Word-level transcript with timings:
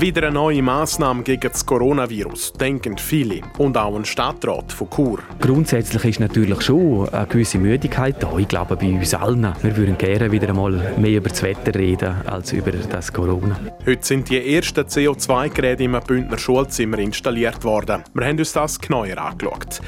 Wieder 0.00 0.28
eine 0.28 0.34
neue 0.34 0.62
Massnahme 0.62 1.24
gegen 1.24 1.50
das 1.50 1.66
Coronavirus, 1.66 2.52
denken 2.52 2.96
viele. 2.98 3.40
Und 3.58 3.76
auch 3.76 3.96
ein 3.96 4.04
Stadtrat 4.04 4.70
von 4.70 4.88
Chur. 4.88 5.18
Grundsätzlich 5.40 6.04
ist 6.04 6.20
natürlich 6.20 6.62
schon 6.62 7.08
eine 7.08 7.26
gewisse 7.26 7.58
Müdigkeit 7.58 8.22
da. 8.22 8.38
Ich 8.38 8.46
glaube, 8.46 8.76
bei 8.76 8.92
uns 8.92 9.12
allen. 9.12 9.52
Wir 9.60 9.76
würden 9.76 9.98
gerne 9.98 10.30
wieder 10.30 10.50
einmal 10.50 10.94
mehr 10.98 11.16
über 11.16 11.30
das 11.30 11.42
Wetter 11.42 11.74
reden 11.74 12.14
als 12.26 12.52
über 12.52 12.70
das 12.70 13.12
Corona. 13.12 13.58
Heute 13.84 14.06
sind 14.06 14.30
die 14.30 14.54
ersten 14.54 14.82
CO2-Geräte 14.82 15.82
im 15.82 15.98
Bündner 16.06 16.38
Schulzimmer 16.38 17.00
installiert 17.00 17.64
worden. 17.64 18.04
Wir 18.14 18.24
haben 18.24 18.38
uns 18.38 18.52
das 18.52 18.78
genauer 18.78 19.18
angeschaut. 19.18 19.80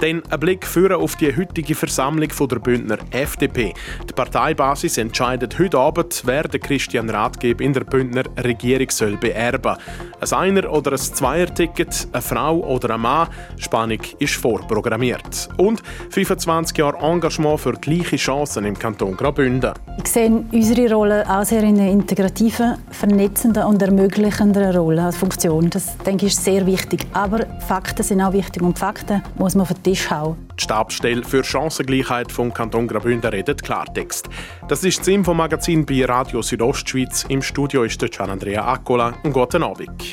Dann 0.00 0.22
ein 0.30 0.40
Blick 0.40 0.64
führen 0.64 1.00
auf 1.00 1.16
die 1.16 1.36
heutige 1.36 1.74
Versammlung 1.74 2.28
der 2.48 2.58
Bündner 2.60 2.98
FDP. 3.10 3.74
Die 4.08 4.12
Parteibasis 4.12 4.96
entscheidet 4.96 5.58
heute 5.58 5.78
Abend, 5.78 6.22
wer 6.24 6.44
den 6.44 6.60
Christian 6.60 7.10
Ratgeber 7.10 7.64
in 7.64 7.72
der 7.72 7.82
Bündner 7.82 8.22
Regierung 8.42 8.90
soll 8.90 9.16
beerben. 9.16 9.76
Ein 10.20 10.32
Einer- 10.32 10.70
oder 10.70 10.92
ein 10.92 10.98
Zweier-Ticket, 10.98 12.08
eine 12.12 12.22
Frau 12.22 12.58
oder 12.58 12.94
ein 12.94 13.00
Mann, 13.00 13.28
Spannung 13.56 14.00
ist 14.20 14.34
vorprogrammiert. 14.34 15.48
Und 15.56 15.82
25 16.10 16.78
Jahre 16.78 16.98
Engagement 16.98 17.60
für 17.60 17.72
gleiche 17.72 18.16
Chancen 18.16 18.64
im 18.66 18.78
Kanton 18.78 19.16
Graubünden. 19.16 19.72
Ich 19.98 20.08
sehe 20.12 20.44
unsere 20.52 20.94
Rolle 20.94 21.28
auch 21.28 21.44
sehr 21.44 21.62
in 21.64 21.78
einer 21.78 21.90
integrativen, 21.90 22.76
vernetzenden 22.90 23.64
und 23.64 23.82
ermöglichenden 23.82 24.76
Rolle 24.76 25.02
als 25.02 25.16
Funktion. 25.16 25.70
Das 25.70 25.98
denke 25.98 26.26
ich 26.26 26.32
ist 26.32 26.44
sehr 26.44 26.64
wichtig. 26.66 27.06
Aber 27.12 27.46
Fakten 27.66 28.02
sind 28.02 28.20
auch 28.20 28.32
wichtig 28.32 28.62
und 28.62 28.78
Fakten 28.78 29.22
muss 29.36 29.54
man 29.54 29.66
den 29.66 29.87
Tisch 29.88 30.10
hauen. 30.10 30.36
Die 30.58 30.64
Stabsstelle 30.64 31.24
für 31.24 31.42
Chancengleichheit 31.42 32.30
vom 32.30 32.52
Kanton 32.52 32.88
Graubünden 32.88 33.30
redet 33.30 33.62
Klartext. 33.62 34.28
Das 34.68 34.84
ist 34.84 34.98
das 34.98 35.08
Infomagazin 35.08 35.86
bei 35.86 36.04
Radio 36.04 36.42
Südostschweiz. 36.42 37.24
Im 37.30 37.40
Studio 37.40 37.84
ist 37.84 38.02
der 38.02 38.10
Gian 38.10 38.28
Andrea 38.28 38.70
Accola. 38.70 39.14
Und 39.22 39.32
guten 39.32 39.62
Abend. 39.62 40.04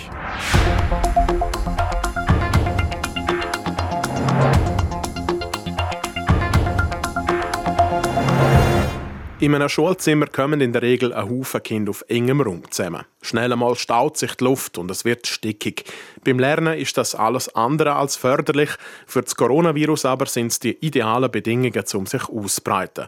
In 9.42 9.54
einem 9.54 9.68
Schulzimmer 9.68 10.28
kommen 10.28 10.62
in 10.62 10.72
der 10.72 10.82
Regel 10.82 11.12
ein 11.12 11.30
Haufen 11.30 11.62
Kinder 11.62 11.90
auf 11.90 12.06
engem 12.08 12.40
Raum 12.40 12.64
zusammen. 12.72 13.04
Schnell 13.22 13.52
einmal 13.52 13.76
staut 13.76 14.16
sich 14.16 14.34
die 14.36 14.46
Luft 14.46 14.78
und 14.78 14.90
es 14.90 15.04
wird 15.04 15.28
stickig. 15.28 15.84
Beim 16.24 16.40
Lernen 16.40 16.80
ist 16.80 16.98
das 16.98 17.16
alles 17.16 17.54
andere 17.54 17.96
als 17.96 18.16
förderlich. 18.16 18.70
Für 19.06 19.22
das 19.22 19.36
Coronavirus 19.36 20.06
aber 20.06 20.26
sind 20.28 20.54
es 20.54 20.60
die 20.60 20.78
idealen 20.80 21.30
Bedingungen, 21.30 21.84
um 21.96 22.06
sich 22.06 22.30
auszubreiten. 22.30 23.08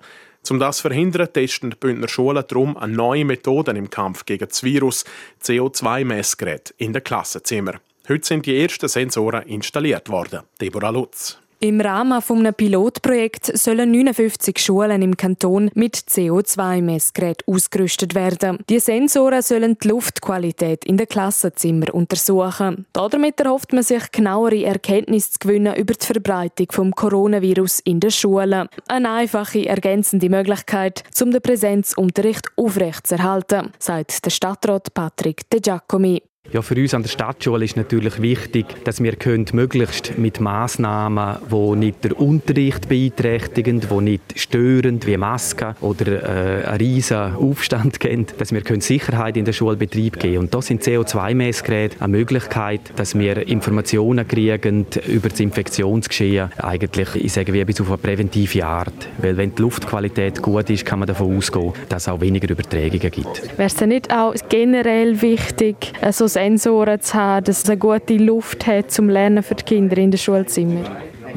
Um 0.49 0.59
das 0.59 0.77
zu 0.77 0.81
verhindern, 0.89 1.31
testen 1.31 1.69
die 1.69 1.77
Bündner 1.77 2.09
Schulen 2.09 2.43
darum 2.45 2.75
eine 2.75 2.93
neue 2.93 3.23
Methode 3.23 3.71
im 3.71 3.89
Kampf 3.89 4.25
gegen 4.25 4.49
das 4.49 4.63
Virus, 4.63 5.05
CO2-Messgerät 5.41 6.73
in 6.77 6.91
den 6.91 7.05
Klassenzimmern. 7.05 7.79
Heute 8.09 8.27
sind 8.27 8.45
die 8.45 8.61
ersten 8.61 8.89
Sensoren 8.89 9.43
installiert 9.43 10.09
worden. 10.09 10.41
Deborah 10.59 10.89
Lutz. 10.89 11.39
Im 11.59 11.81
Rahmen 11.81 12.21
eines 12.29 12.53
Pilotprojekts 12.55 13.63
sollen 13.63 13.89
59 13.89 14.59
Schulen 14.59 15.01
im 15.01 15.17
Kanton 15.17 15.71
mit 15.73 15.95
CO2-Messgeräten 15.95 17.51
ausgerüstet 17.51 18.13
werden. 18.13 18.59
Die 18.69 18.79
Sensoren 18.79 19.41
sollen 19.41 19.75
die 19.81 19.87
Luftqualität 19.87 20.85
in 20.85 20.97
den 20.97 21.07
Klassenzimmern 21.07 21.89
untersuchen. 21.89 22.85
Damit 22.93 23.39
erhofft 23.39 23.73
man 23.73 23.81
sich 23.81 24.11
genauere 24.11 24.65
Erkenntnisse 24.65 25.31
zu 25.31 25.39
gewinnen 25.39 25.75
über 25.75 25.95
die 25.95 26.05
Verbreitung 26.05 26.67
des 26.67 26.95
Coronavirus 26.95 27.79
in 27.79 28.01
den 28.01 28.11
Schulen. 28.11 28.69
Eine 28.87 29.09
einfache, 29.09 29.65
ergänzende 29.65 30.29
Möglichkeit, 30.29 31.03
um 31.19 31.31
den 31.31 31.41
Präsenzunterricht 31.41 32.49
aufrechtzuerhalten, 32.55 33.71
sagt 33.79 34.23
der 34.23 34.29
Stadtrat 34.29 34.93
Patrick 34.93 35.49
De 35.49 35.59
Giacomi. 35.59 36.21
Ja, 36.53 36.61
für 36.61 36.75
uns 36.75 36.93
an 36.93 37.03
der 37.03 37.09
Stadtschule 37.09 37.65
ist 37.65 37.75
natürlich 37.75 38.21
wichtig, 38.21 38.65
dass 38.85 39.03
wir 39.03 39.15
möglichst 39.51 40.17
mit 40.17 40.39
Massnahmen, 40.39 41.37
die 41.51 41.75
nicht 41.75 42.03
den 42.05 42.13
Unterricht 42.13 42.87
beeinträchtigen, 42.87 43.81
die 43.81 44.01
nicht 44.01 44.39
störend 44.39 45.05
wie 45.05 45.17
Masken 45.17 45.75
oder 45.81 46.07
äh, 46.07 46.65
einen 46.65 46.77
riesen 46.77 47.35
Aufstand 47.35 47.99
geben, 47.99 48.27
dass 48.37 48.53
wir 48.53 48.61
Sicherheit 48.79 49.35
in 49.35 49.43
den 49.43 49.53
Schulbetrieb 49.53 50.19
geben 50.19 50.37
Und 50.37 50.53
da 50.53 50.61
sind 50.61 50.83
CO2-Messgeräte 50.83 51.97
eine 51.99 52.09
Möglichkeit, 52.09 52.79
dass 52.95 53.17
wir 53.17 53.45
Informationen 53.45 54.25
kriegen 54.25 54.85
über 55.05 55.27
das 55.27 55.41
Infektionsgeschehen, 55.41 56.49
eigentlich, 56.57 57.09
ich 57.15 57.33
sage 57.33 57.51
wie 57.51 57.65
bis 57.65 57.81
auf 57.81 57.89
eine 57.89 57.97
präventive 57.97 58.65
Art. 58.65 59.09
Weil 59.17 59.35
wenn 59.35 59.53
die 59.53 59.61
Luftqualität 59.61 60.41
gut 60.41 60.69
ist, 60.69 60.85
kann 60.85 60.99
man 60.99 61.07
davon 61.07 61.35
ausgehen, 61.35 61.73
dass 61.89 62.03
es 62.03 62.07
auch 62.07 62.21
weniger 62.21 62.49
Übertragungen 62.49 63.11
gibt. 63.11 63.57
Wäre 63.57 63.67
es 63.67 63.81
nicht 63.81 64.13
auch 64.13 64.33
generell 64.47 65.21
wichtig, 65.21 65.91
also 66.01 66.36
Sensoren 66.37 67.01
zu 67.01 67.15
haben, 67.15 67.45
dass 67.45 67.63
es 67.63 67.69
eine 67.69 67.79
gute 67.79 68.15
Luft 68.15 68.67
hat 68.67 68.91
zum 68.91 69.09
Lernen 69.09 69.41
für 69.41 69.55
die 69.55 69.63
Kinder 69.63 69.97
in 69.97 70.11
den 70.11 70.19
Schulzimmern? 70.19 70.85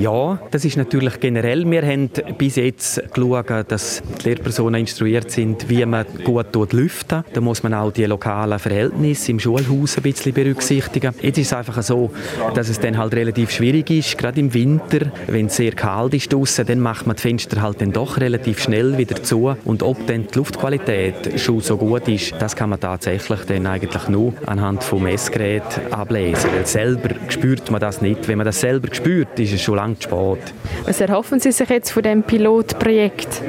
Ja, 0.00 0.38
das 0.50 0.65
ist 0.65 0.78
natürlich 0.78 1.21
generell. 1.21 1.71
Wir 1.71 1.83
haben 1.83 2.09
bis 2.38 2.56
jetzt 2.56 3.03
geschaut, 3.12 3.50
dass 3.69 4.03
die 4.25 4.31
Lehrpersonen 4.31 4.81
instruiert 4.81 5.31
sind, 5.31 5.69
wie 5.69 5.84
man 5.84 6.06
gut 6.25 6.72
lüften 6.72 7.22
Da 7.34 7.41
muss 7.43 7.62
man 7.62 7.75
auch 7.75 7.93
die 7.93 8.06
lokalen 8.06 8.59
Verhältnisse 8.59 9.33
im 9.33 9.39
Schulhaus 9.39 9.99
ein 9.99 10.03
bisschen 10.03 10.33
berücksichtigen. 10.33 11.12
Jetzt 11.21 11.37
ist 11.37 11.49
es 11.49 11.53
einfach 11.53 11.83
so, 11.83 12.10
dass 12.55 12.71
es 12.71 12.81
dann 12.81 12.97
halt 12.97 13.12
relativ 13.12 13.50
schwierig 13.50 13.91
ist, 13.91 14.16
gerade 14.16 14.41
im 14.41 14.55
Winter, 14.55 15.12
wenn 15.27 15.47
es 15.47 15.56
sehr 15.56 15.72
kalt 15.72 16.15
ist 16.15 16.33
draussen, 16.33 16.65
dann 16.65 16.81
macht 16.81 17.06
man 17.06 17.16
die 17.16 17.21
Fenster 17.22 17.60
halt 17.60 17.83
dann 17.83 17.93
doch 17.93 18.19
relativ 18.19 18.62
schnell 18.62 18.97
wieder 18.97 19.22
zu. 19.22 19.55
Und 19.66 19.83
ob 19.83 20.06
dann 20.06 20.28
die 20.28 20.39
Luftqualität 20.39 21.39
schon 21.39 21.60
so 21.60 21.77
gut 21.77 22.09
ist, 22.09 22.33
das 22.39 22.56
kann 22.56 22.71
man 22.71 22.81
tatsächlich 22.81 23.41
dann 23.41 23.66
eigentlich 23.66 24.09
nur 24.09 24.33
anhand 24.47 24.83
vom 24.83 25.03
Messgerät 25.03 25.62
ablesen. 25.91 26.49
Weil 26.55 26.65
selber 26.65 27.10
spürt 27.28 27.71
man 27.71 27.83
das 27.83 28.00
nicht. 28.00 28.28
Wenn 28.28 28.39
man 28.39 28.47
das 28.47 28.60
selber 28.60 28.89
spürt, 28.94 29.39
ist 29.39 29.53
es 29.53 29.60
schon 29.60 29.77
lange 29.77 29.90
zu 29.99 30.09
spät. 30.09 30.55
Was 30.84 31.01
erhoffen 31.01 31.41
Sie 31.41 31.53
sich 31.53 31.69
jetzt 31.69 31.91
von 31.91 32.03
diesem 32.03 32.23
Pilotprojekt? 32.23 33.43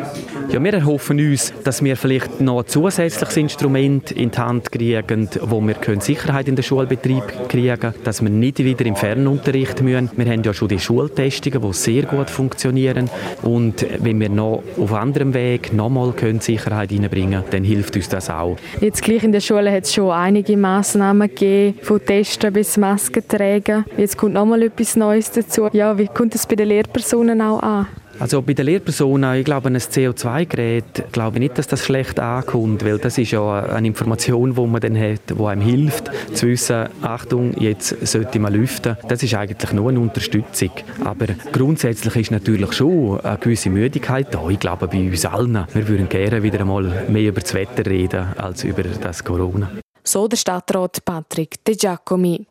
Ja, 0.50 0.63
wir 0.63 0.74
erhoffen 0.74 1.19
uns, 1.19 1.53
dass 1.63 1.84
wir 1.84 1.96
vielleicht 1.96 2.41
noch 2.41 2.59
ein 2.59 2.68
zusätzliches 2.68 3.38
Instrument 3.38 4.12
in 4.12 4.31
die 4.31 4.38
Hand 4.38 4.72
kriegen, 4.72 5.29
wo 5.41 5.62
wir 5.62 5.75
Sicherheit 6.00 6.47
in 6.47 6.56
den 6.56 6.63
Schulbetrieb 6.63 7.24
kriegen 7.47 7.79
können, 7.79 7.94
dass 8.03 8.22
wir 8.22 8.29
nicht 8.29 8.59
wieder 8.59 8.85
im 8.85 8.96
Fernunterricht 8.96 9.81
müssen. 9.81 10.12
Wir 10.16 10.25
haben 10.25 10.44
ja 10.44 10.53
schon 10.53 10.68
die 10.68 10.79
Schultestungen, 10.79 11.62
die 11.62 11.74
sehr 11.74 12.03
gut 12.03 12.29
funktionieren 12.29 13.09
und 13.44 13.85
wenn 14.00 14.19
wir 14.19 14.29
noch 14.29 14.63
auf 14.78 14.94
anderem 14.94 15.34
Weg 15.34 15.74
nochmal 15.74 16.13
Sicherheit 16.40 16.91
reinbringen 16.91 17.31
können, 17.31 17.44
dann 17.52 17.63
hilft 17.63 17.96
uns 17.96 18.09
das 18.09 18.29
auch. 18.29 18.58
Jetzt 18.79 19.03
gleich 19.03 19.23
in 19.23 19.31
der 19.31 19.41
Schule 19.41 19.72
hat 19.72 19.84
es 19.84 19.94
schon 19.94 20.12
einige 20.12 20.58
Massnahmen 20.58 21.29
gegeben, 21.29 21.78
von 21.81 22.03
Testen 22.06 22.52
bis 22.52 22.78
Masken 22.78 23.23
tragen. 23.28 23.85
Jetzt 23.97 24.18
kommt 24.18 24.34
nochmal 24.34 24.63
etwas 24.63 24.96
Neues 24.96 25.31
dazu. 25.31 25.69
Ja, 25.72 25.97
wie 25.97 26.08
kommt 26.08 26.35
es 26.35 26.46
bei 26.46 26.56
den 26.56 26.68
Lehrpersonen 26.68 27.41
auch 27.41 27.62
an? 27.62 27.88
Also 28.21 28.39
bei 28.43 28.53
den 28.53 28.67
Lehrpersonen, 28.67 29.39
ich 29.39 29.45
glaube, 29.45 29.69
ein 29.69 29.77
CO2-Gerät, 29.77 31.11
glaube 31.11 31.37
ich 31.37 31.39
nicht, 31.39 31.57
dass 31.57 31.65
das 31.65 31.83
schlecht 31.83 32.19
ankommt, 32.19 32.85
weil 32.85 32.99
das 32.99 33.17
ist 33.17 33.31
ja 33.31 33.63
eine 33.63 33.87
Information, 33.87 34.53
die 34.53 34.61
man 34.61 34.79
dann 34.79 34.95
hat, 34.95 35.21
die 35.27 35.43
einem 35.43 35.61
hilft, 35.61 36.11
zu 36.31 36.45
wissen, 36.45 36.87
Achtung, 37.01 37.59
jetzt 37.59 38.05
sollte 38.05 38.37
man 38.37 38.53
lüften. 38.53 38.95
Das 39.07 39.23
ist 39.23 39.33
eigentlich 39.33 39.73
nur 39.73 39.89
eine 39.89 39.99
Unterstützung. 39.99 40.69
Aber 41.03 41.25
grundsätzlich 41.51 42.15
ist 42.15 42.29
natürlich 42.29 42.73
schon 42.73 43.19
eine 43.21 43.39
gewisse 43.39 43.71
Müdigkeit 43.71 44.31
da. 44.31 44.47
Ich 44.49 44.59
glaube, 44.59 44.87
bei 44.87 44.99
uns 44.99 45.25
allen. 45.25 45.65
Wir 45.73 45.87
würden 45.87 46.07
gerne 46.07 46.43
wieder 46.43 46.59
einmal 46.59 47.05
mehr 47.09 47.29
über 47.29 47.41
das 47.41 47.55
Wetter 47.55 47.89
reden, 47.89 48.27
als 48.37 48.63
über 48.63 48.83
das 48.83 49.23
Corona. 49.23 49.71
So 50.03 50.27
der 50.27 50.37
Stadtrat 50.37 51.03
Patrick 51.03 51.66
De 51.66 51.75
Giacomi. 51.75 52.46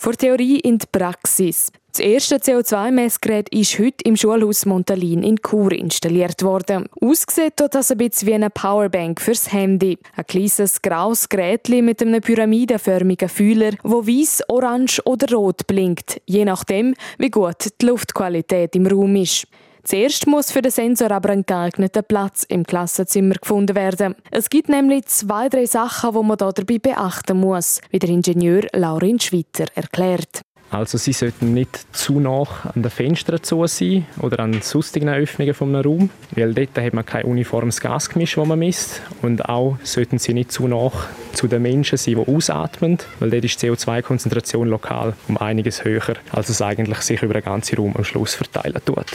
Vor 0.00 0.12
Theorie 0.12 0.60
in 0.60 0.78
die 0.78 0.86
Praxis. 0.92 1.72
Das 1.90 1.98
erste 1.98 2.36
CO2-Messgerät 2.36 3.48
ist 3.48 3.80
heute 3.80 4.04
im 4.04 4.14
Schulhaus 4.14 4.64
Montalin 4.64 5.24
in 5.24 5.40
Chur 5.42 5.72
installiert 5.72 6.44
worden. 6.44 6.88
Ausgesehen 7.00 7.50
tut 7.56 7.74
das 7.74 7.90
ein 7.90 7.98
bisschen 7.98 8.28
wie 8.28 8.34
eine 8.34 8.48
Powerbank 8.48 9.20
fürs 9.20 9.52
Handy. 9.52 9.98
Ein 10.14 10.26
kleines 10.28 10.80
graues 10.82 11.28
Gerät 11.28 11.68
mit 11.68 12.00
einem 12.00 12.20
pyramidenförmigen 12.20 13.28
Fühler, 13.28 13.72
wo 13.82 14.06
weiß, 14.06 14.44
orange 14.46 15.02
oder 15.04 15.34
rot 15.34 15.66
blinkt, 15.66 16.22
je 16.26 16.44
nachdem, 16.44 16.94
wie 17.18 17.30
gut 17.30 17.68
die 17.80 17.86
Luftqualität 17.86 18.76
im 18.76 18.86
Raum 18.86 19.16
ist. 19.16 19.48
Zuerst 19.88 20.26
muss 20.26 20.52
für 20.52 20.60
den 20.60 20.70
Sensor 20.70 21.10
aber 21.12 21.30
ein 21.30 21.46
geeigneter 21.46 22.02
Platz 22.02 22.44
im 22.46 22.64
Klassenzimmer 22.64 23.36
gefunden 23.36 23.74
werden. 23.74 24.16
Es 24.30 24.50
gibt 24.50 24.68
nämlich 24.68 25.06
zwei, 25.06 25.48
drei 25.48 25.64
Sachen, 25.64 26.12
die 26.12 26.26
man 26.26 26.36
dabei 26.36 26.78
beachten 26.78 27.38
muss, 27.38 27.80
wie 27.90 27.98
der 27.98 28.10
Ingenieur 28.10 28.66
Laurin 28.74 29.18
Schwitter 29.18 29.64
erklärt. 29.74 30.42
Also 30.70 30.98
sie 30.98 31.14
sollten 31.14 31.54
nicht 31.54 31.86
zu 31.96 32.20
nah 32.20 32.42
an 32.64 32.82
den 32.82 32.90
Fenstern 32.90 33.42
zu 33.42 33.66
sein 33.66 34.04
oder 34.20 34.40
an 34.40 34.60
sonstigen 34.60 35.08
Öffnungen 35.08 35.54
vom 35.54 35.74
Raum, 35.74 36.10
weil 36.32 36.52
dort 36.52 36.78
hat 36.78 36.92
man 36.92 37.06
kein 37.06 37.24
uniformes 37.24 37.80
Gasgemisch, 37.80 38.34
das 38.34 38.46
man 38.46 38.58
misst. 38.58 39.00
Und 39.22 39.48
auch 39.48 39.78
sollten 39.84 40.18
sie 40.18 40.34
nicht 40.34 40.52
zu 40.52 40.68
nah 40.68 40.92
zu 41.32 41.48
den 41.48 41.62
Menschen 41.62 41.96
sein, 41.96 42.16
die 42.16 42.30
ausatmen, 42.30 42.98
weil 43.20 43.30
dort 43.30 43.46
ist 43.46 43.62
die 43.62 43.70
CO2-Konzentration 43.70 44.68
lokal 44.68 45.14
um 45.28 45.38
einiges 45.38 45.82
höher, 45.82 46.16
als 46.30 46.50
es 46.50 46.60
eigentlich 46.60 46.98
sich 46.98 47.22
über 47.22 47.32
den 47.32 47.44
ganzen 47.44 47.78
Raum 47.78 47.96
am 47.96 48.04
Schluss 48.04 48.34
verteilen 48.34 48.82
tut. 48.84 49.06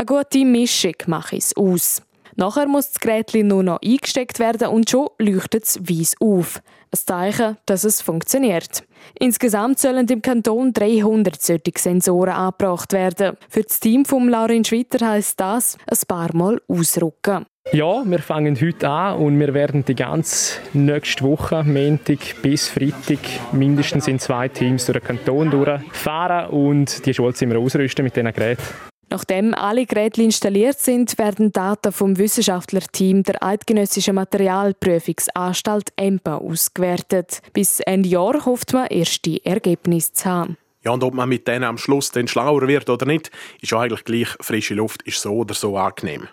Eine 0.00 0.06
gute 0.06 0.44
Mischung 0.44 0.94
mache 1.06 1.38
es 1.38 1.56
aus. 1.56 2.02
Nachher 2.36 2.68
muss 2.68 2.92
das 2.92 3.00
Gerät 3.00 3.34
nur 3.34 3.64
noch 3.64 3.80
eingesteckt 3.84 4.38
werden 4.38 4.68
und 4.68 4.88
schon 4.88 5.08
leuchtet 5.18 5.64
es 5.64 5.80
weiss 5.80 6.14
auf. 6.20 6.62
Ein 6.92 6.98
Zeichen, 7.04 7.56
dass 7.66 7.82
es 7.82 8.00
funktioniert. 8.00 8.84
Insgesamt 9.18 9.80
sollen 9.80 10.06
im 10.06 10.22
Kanton 10.22 10.72
300 10.72 11.42
solche 11.42 11.72
Sensoren 11.76 12.34
angebracht 12.34 12.92
werden. 12.92 13.36
Für 13.48 13.64
das 13.64 13.80
Team 13.80 14.04
von 14.04 14.28
Laurin 14.28 14.64
Schwitter 14.64 15.04
heisst 15.04 15.40
das 15.40 15.76
ein 15.88 15.98
paar 16.06 16.32
Mal 16.32 16.62
ausrücken. 16.68 17.46
Ja, 17.72 18.04
wir 18.06 18.20
fangen 18.20 18.56
heute 18.60 18.88
an 18.88 19.18
und 19.18 19.40
wir 19.40 19.52
werden 19.52 19.84
die 19.84 19.96
ganze 19.96 20.60
nächste 20.74 21.24
Woche, 21.24 21.64
Montag 21.64 22.40
bis 22.40 22.68
Freitag, 22.68 23.18
mindestens 23.50 24.06
in 24.06 24.20
zwei 24.20 24.46
Teams 24.46 24.86
durch 24.86 25.00
den 25.00 25.06
Kanton 25.08 25.50
durchfahren 25.50 26.50
und 26.50 27.04
die 27.04 27.12
Schulzimmer 27.12 27.58
ausrüsten 27.58 28.04
mit 28.04 28.14
diesen 28.14 28.32
Geräten. 28.32 28.62
Nachdem 29.10 29.54
alle 29.54 29.86
Geräte 29.86 30.22
installiert 30.22 30.78
sind, 30.78 31.16
werden 31.18 31.50
Daten 31.50 31.92
vom 31.92 32.18
Wissenschaftlerteam 32.18 33.22
der 33.22 33.42
Eidgenössischen 33.42 34.14
Materialprüfungsanstalt 34.14 35.92
EMPA 35.96 36.36
ausgewertet. 36.36 37.40
Bis 37.54 37.80
Ende 37.80 38.08
Jahr 38.08 38.44
hofft 38.44 38.74
man, 38.74 38.86
erste 38.88 39.44
Ergebnisse 39.44 40.12
zu 40.12 40.24
haben. 40.26 40.56
Ja, 40.84 40.92
und 40.92 41.02
ob 41.02 41.14
man 41.14 41.28
mit 41.28 41.48
denen 41.48 41.64
am 41.64 41.78
Schluss 41.78 42.12
dann 42.12 42.28
schlauer 42.28 42.68
wird 42.68 42.88
oder 42.90 43.06
nicht, 43.06 43.30
ist 43.60 43.72
eigentlich 43.72 44.04
gleich. 44.04 44.28
Frische 44.40 44.74
Luft 44.74 45.02
ist 45.02 45.20
so 45.20 45.32
oder 45.32 45.54
so 45.54 45.76
angenehm. 45.76 46.28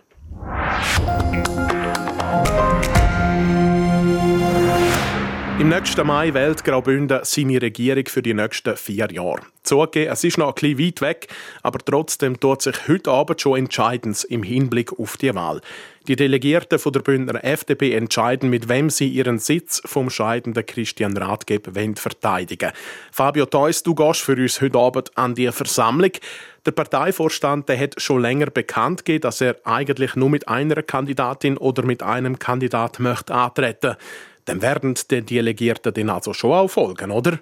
Im 5.57 5.69
nächsten 5.69 6.06
Mai 6.06 6.34
wählt 6.34 6.66
Graubünden 6.66 7.22
seine 7.24 7.62
Regierung 7.62 8.06
für 8.07 8.22
die 8.22 8.34
nächsten 8.34 8.75
vier 8.75 9.07
Jahre. 9.10 9.40
Zugegeben, 9.63 10.12
es 10.12 10.25
ist 10.25 10.38
noch 10.38 10.50
ein 10.50 10.54
bisschen 10.54 10.80
weit 10.80 11.02
weg, 11.02 11.28
aber 11.63 11.80
trotzdem 11.80 12.38
tut 12.38 12.62
sich 12.62 12.90
heute 12.90 13.10
Abend 13.10 13.40
schon 13.40 13.60
entscheidend 13.60 14.22
im 14.25 14.44
Hinblick 14.44 15.00
auf 15.00 15.16
die 15.16 15.34
Wahl. 15.34 15.62
Die 16.10 16.18
Delegierten 16.18 16.78
von 16.78 16.92
der 16.92 17.00
Bündner 17.00 17.42
FDP 17.42 17.94
entscheiden, 17.94 18.50
mit 18.50 18.68
wem 18.68 18.90
sie 18.90 19.07
ihren 19.07 19.40
Sitz 19.40 19.81
vom 19.86 20.10
scheidenden 20.10 20.66
Christian 20.66 21.16
Rathgeb 21.16 21.69
verteidigen 21.98 22.74
Fabio 23.13 23.46
Theus, 23.46 23.81
du 23.81 23.96
gehst 23.96 24.22
für 24.22 24.36
uns 24.36 24.60
heute 24.60 24.78
Abend 24.78 25.18
an 25.18 25.36
die 25.36 25.50
Versammlung. 25.54 26.12
Der 26.66 26.72
Parteivorstand 26.72 27.69
der 27.69 27.80
hat 27.80 28.02
schon 28.02 28.22
länger 28.22 28.48
bekannt 28.48 29.06
gegeben, 29.06 29.22
dass 29.22 29.40
er 29.40 29.56
eigentlich 29.63 30.16
nur 30.18 30.30
mit 30.30 30.50
einer 30.50 30.84
Kandidatin 30.84 31.57
oder 31.57 31.84
mit 31.84 32.04
einem 32.04 32.40
Kandidat 32.40 33.00
möchte 33.00 33.34
antreten 33.34 33.96
dann 34.45 34.62
werden 34.62 34.95
die 35.09 35.21
Delegierten 35.21 35.94
dann 35.94 36.09
also 36.09 36.33
schon 36.33 36.51
auch 36.51 36.68
folgen, 36.68 37.12
oder? 37.12 37.39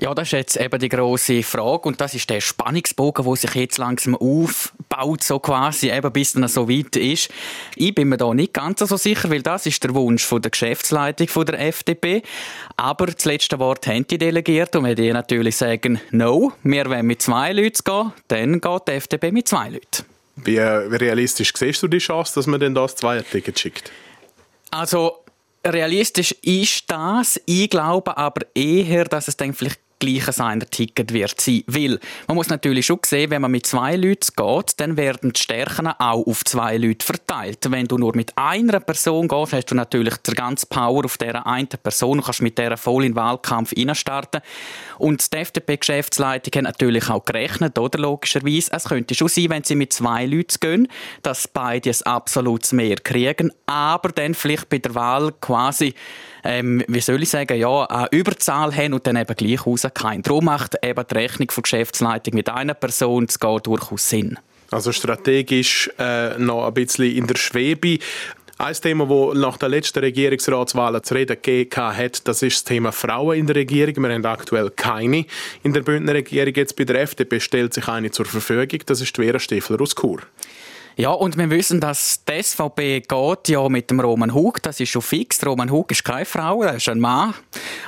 Ja, 0.00 0.14
das 0.14 0.28
ist 0.28 0.32
jetzt 0.32 0.56
eben 0.56 0.78
die 0.78 0.88
große 0.88 1.42
Frage 1.42 1.88
und 1.88 2.00
das 2.00 2.14
ist 2.14 2.30
der 2.30 2.40
Spannungsbogen, 2.40 3.24
wo 3.24 3.34
sich 3.34 3.52
jetzt 3.56 3.78
langsam 3.78 4.14
aufbaut, 4.14 5.24
so 5.24 5.40
quasi, 5.40 5.90
eben 5.90 6.12
bis 6.12 6.34
dann 6.34 6.46
so 6.46 6.68
weit 6.68 6.94
ist. 6.94 7.30
Ich 7.74 7.96
bin 7.96 8.08
mir 8.08 8.16
da 8.16 8.32
nicht 8.32 8.54
ganz 8.54 8.78
so 8.78 8.96
sicher, 8.96 9.28
weil 9.28 9.42
das 9.42 9.66
ist 9.66 9.82
der 9.82 9.92
Wunsch 9.96 10.24
von 10.24 10.40
der 10.40 10.52
Geschäftsleitung 10.52 11.26
von 11.26 11.46
der 11.46 11.58
FDP. 11.66 12.22
Aber 12.76 13.06
das 13.06 13.24
letzte 13.24 13.58
Wort 13.58 13.88
haben 13.88 14.06
die 14.06 14.18
Delegierten 14.18 14.78
und 14.78 14.84
wenn 14.84 14.94
die 14.94 15.12
natürlich 15.12 15.56
sagen, 15.56 16.00
no, 16.12 16.52
wir 16.62 16.88
wollen 16.88 17.04
mit 17.04 17.20
zwei 17.20 17.52
Leuten 17.52 17.82
gehen, 17.82 18.12
dann 18.28 18.60
geht 18.60 18.82
die 18.86 18.92
FDP 18.92 19.32
mit 19.32 19.48
zwei 19.48 19.68
Leuten. 19.70 20.04
Wie, 20.36 20.58
wie 20.58 20.96
realistisch 20.96 21.52
siehst 21.56 21.82
du 21.82 21.88
die 21.88 21.98
Chance, 21.98 22.36
dass 22.36 22.46
man 22.46 22.60
denn 22.60 22.72
das 22.72 22.94
Zweierticket 22.94 23.58
schickt? 23.58 23.90
Also 24.70 25.24
realistisch 25.72 26.32
ist 26.42 26.90
das. 26.90 27.40
Ich 27.46 27.70
glaube 27.70 28.16
aber 28.16 28.46
eher, 28.54 29.04
dass 29.04 29.28
es 29.28 29.36
dann 29.36 29.52
vielleicht 29.54 29.80
gleiches 29.98 30.40
einer 30.40 30.66
Ticket 30.66 31.12
wird 31.12 31.40
sein. 31.40 31.62
Weil 31.66 31.98
man 32.26 32.36
muss 32.36 32.48
natürlich 32.48 32.86
schon 32.86 33.00
sehen, 33.04 33.30
wenn 33.30 33.42
man 33.42 33.50
mit 33.50 33.66
zwei 33.66 33.96
Leuten 33.96 34.32
geht, 34.36 34.80
dann 34.80 34.96
werden 34.96 35.32
die 35.32 35.40
Stärken 35.40 35.88
auch 35.88 36.26
auf 36.26 36.44
zwei 36.44 36.76
Leute 36.76 37.04
verteilt. 37.04 37.58
Wenn 37.68 37.86
du 37.86 37.98
nur 37.98 38.14
mit 38.16 38.32
einer 38.36 38.80
Person 38.80 39.28
gehst, 39.28 39.52
hast 39.52 39.70
du 39.70 39.74
natürlich 39.74 40.16
die 40.18 40.32
ganze 40.32 40.66
Power 40.66 41.04
auf 41.04 41.18
dieser 41.18 41.46
einen 41.46 41.68
Person 41.68 42.18
und 42.18 42.24
kannst 42.24 42.42
mit 42.42 42.58
der 42.58 42.76
voll 42.76 43.04
in 43.04 43.12
den 43.12 43.16
Wahlkampf 43.16 43.72
starten. 43.92 44.40
Und 44.98 45.32
die 45.32 45.36
FDP-Geschäftsleitung 45.36 46.58
hat 46.58 46.64
natürlich 46.64 47.08
auch 47.10 47.24
gerechnet, 47.24 47.78
oder? 47.78 47.98
Logischerweise. 47.98 48.70
Es 48.72 48.84
könnte 48.84 49.14
schon 49.14 49.28
sein, 49.28 49.50
wenn 49.50 49.64
sie 49.64 49.74
mit 49.74 49.92
zwei 49.92 50.26
Leuten 50.26 50.60
gehen, 50.60 50.88
dass 51.22 51.48
beide 51.48 51.90
ein 51.90 52.02
absolutes 52.04 52.72
Mehr 52.72 52.96
kriegen, 52.96 53.52
aber 53.66 54.10
dann 54.10 54.34
vielleicht 54.34 54.68
bei 54.68 54.78
der 54.78 54.94
Wahl 54.94 55.32
quasi 55.40 55.94
ähm, 56.44 56.84
wie 56.88 57.00
soll 57.00 57.22
ich 57.22 57.30
sagen, 57.30 57.58
ja, 57.58 57.84
eine 57.84 58.08
Überzahl 58.10 58.74
haben 58.74 58.94
und 58.94 59.06
dann 59.06 59.16
eben 59.16 59.34
gleich 59.34 59.66
rauskommen. 59.66 60.22
Darum 60.22 60.44
macht 60.44 60.76
eben 60.82 61.04
die 61.10 61.14
Rechnung 61.14 61.50
von 61.50 61.62
Geschäftsleitung 61.62 62.34
mit 62.34 62.48
einer 62.48 62.74
Person 62.74 63.28
zu 63.28 63.38
gehen 63.38 63.60
durchaus 63.62 64.08
Sinn. 64.08 64.38
Also 64.70 64.92
strategisch 64.92 65.90
äh, 65.98 66.38
noch 66.38 66.66
ein 66.66 66.74
bisschen 66.74 67.16
in 67.16 67.26
der 67.26 67.36
Schwebe. 67.36 67.98
Ein 68.58 68.74
Thema, 68.74 69.06
das 69.06 69.38
nach 69.38 69.56
der 69.56 69.68
letzten 69.68 70.00
Regierungsratswahl 70.00 71.00
zu 71.02 71.14
reden 71.14 71.36
gegeben 71.40 71.96
hat, 71.96 72.26
das 72.26 72.42
ist 72.42 72.56
das 72.56 72.64
Thema 72.64 72.90
Frauen 72.90 73.38
in 73.38 73.46
der 73.46 73.54
Regierung. 73.54 74.02
Wir 74.02 74.12
haben 74.12 74.26
aktuell 74.26 74.70
keine 74.70 75.26
in 75.62 75.72
der 75.72 75.82
Bündner 75.82 76.14
Regierung. 76.14 76.52
Jetzt 76.54 76.74
bei 76.74 76.84
der 76.84 77.00
FDP 77.00 77.38
stellt 77.38 77.72
sich 77.72 77.86
eine 77.86 78.10
zur 78.10 78.26
Verfügung. 78.26 78.80
Das 78.84 79.00
ist 79.00 79.14
Vera 79.14 79.38
Stiefler 79.38 79.80
aus 79.80 79.94
Chur. 79.94 80.22
Ja, 81.00 81.10
und 81.10 81.38
wir 81.38 81.48
wissen, 81.48 81.80
dass 81.80 82.24
die 82.24 82.42
SVP 82.42 83.02
geht 83.02 83.48
ja 83.48 83.68
mit 83.68 83.88
dem 83.88 84.00
Roman 84.00 84.34
Hug. 84.34 84.60
Das 84.64 84.80
ist 84.80 84.88
schon 84.88 85.00
fix. 85.00 85.46
Roman 85.46 85.70
Hug 85.70 85.92
ist 85.92 86.04
keine 86.04 86.24
Frau, 86.24 86.64
er 86.64 86.74
ist 86.74 86.88
ein 86.88 86.98
Mann. 86.98 87.34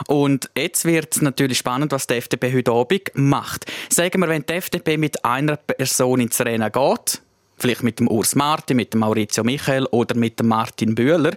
Und 0.06 0.48
jetzt 0.56 0.84
wird 0.84 1.16
es 1.16 1.20
natürlich 1.20 1.58
spannend, 1.58 1.90
was 1.90 2.06
die 2.06 2.14
FDP 2.14 2.54
heute 2.54 2.70
Abend 2.70 3.10
macht. 3.14 3.66
Sagen 3.92 4.20
wir, 4.20 4.28
wenn 4.28 4.46
die 4.46 4.52
FDP 4.52 4.96
mit 4.96 5.24
einer 5.24 5.56
Person 5.56 6.20
ins 6.20 6.40
Rennen 6.40 6.70
geht, 6.70 7.20
vielleicht 7.60 7.82
mit 7.82 7.98
dem 8.00 8.08
Urs 8.08 8.34
Martin, 8.34 8.76
mit 8.76 8.94
dem 8.94 9.00
Maurizio 9.00 9.44
Michael 9.44 9.86
oder 9.86 10.16
mit 10.16 10.40
dem 10.40 10.48
Martin 10.48 10.94
Bühler, 10.94 11.32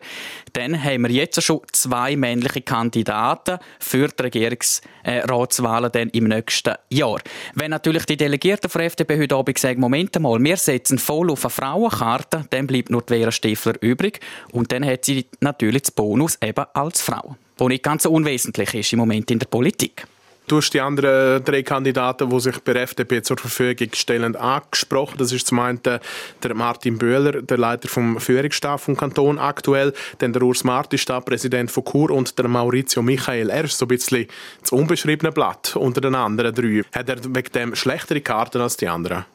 dann 0.54 0.82
haben 0.82 1.04
wir 1.04 1.12
jetzt 1.12 1.42
schon 1.42 1.62
zwei 1.72 2.16
männliche 2.16 2.62
Kandidaten 2.62 3.60
für 3.80 4.08
die 4.08 4.24
Regierungsratswahlen 4.24 5.92
dann 5.92 6.10
im 6.10 6.26
nächsten 6.26 6.76
Jahr. 6.90 7.20
Wenn 7.56 7.72
natürlich 7.72 8.06
die 8.06 8.18
Delegierten 8.18 8.70
von 8.70 8.82
FDP 8.82 9.20
heute 9.20 9.36
Abend 9.36 9.58
sagen, 9.58 9.80
Moment 9.80 10.20
mal, 10.20 10.44
wir 10.44 10.58
setzen 10.58 10.98
voll 10.98 11.32
auf 11.32 11.44
eine 11.46 11.50
Frauenkarte, 11.50 12.46
dann 12.50 12.68
bleibt 12.68 12.90
nur 12.90 13.02
die 13.02 13.14
Vera 13.14 13.32
Stiefler 13.32 13.74
übrig 13.82 14.20
und 14.52 14.72
dann 14.72 14.86
hat 14.86 15.06
sie 15.06 15.26
natürlich 15.40 15.84
das 15.84 15.92
Bonus 15.92 16.38
eben 16.42 16.66
als 16.74 17.02
Frau, 17.02 17.36
wo 17.58 17.68
nicht 17.68 17.84
ganz 17.84 18.04
so 18.04 18.12
unwesentlich 18.12 18.74
ist 18.74 18.94
im 18.94 19.00
Moment 19.00 19.30
in 19.32 19.40
der 19.40 19.48
Politik. 19.48 20.06
Du 20.46 20.58
hast 20.58 20.72
die 20.72 20.82
anderen 20.82 21.44
drei 21.46 21.64
Kandidaten, 21.64 22.30
die 22.30 22.40
sich 22.42 22.60
bei 22.60 22.74
der 22.74 22.84
FDP 22.84 23.22
zur 23.22 23.38
Verfügung 23.38 23.90
stellen, 23.94 24.36
angesprochen. 24.36 25.18
Das 25.18 25.32
ist 25.32 25.48
zum 25.48 25.60
einen 25.60 25.82
der 25.84 26.02
Martin 26.54 26.98
Böhler, 26.98 27.42
der 27.42 27.58
Leiter 27.58 27.88
vom 27.88 28.20
Führungsstab 28.20 28.82
vom 28.82 28.98
Kanton 28.98 29.40
aktuell, 29.40 29.94
dann 30.18 30.34
der 30.34 30.44
Urs 30.44 30.66
Marti, 30.66 30.98
Stadtpräsident 30.98 31.72
von 31.72 31.86
Chur 31.86 32.12
und 32.12 32.38
der 32.38 32.50
Maurizio 32.50 33.02
Michael. 33.02 33.50
Er 33.50 33.64
ist 33.64 33.78
so 33.78 33.86
ein 33.86 33.88
bisschen 33.88 34.28
das 34.60 34.72
unbeschriebene 34.74 35.32
Blatt 35.32 35.78
unter 35.78 36.02
den 36.02 36.16
anderen 36.16 36.54
drei. 36.54 36.84
Hat 36.94 37.08
er 37.08 37.24
wegen 37.24 37.52
dem 37.54 37.76
schlechtere 37.76 38.20
Karten 38.20 38.62
als 38.62 38.76
die 38.76 38.90
anderen? 38.90 39.26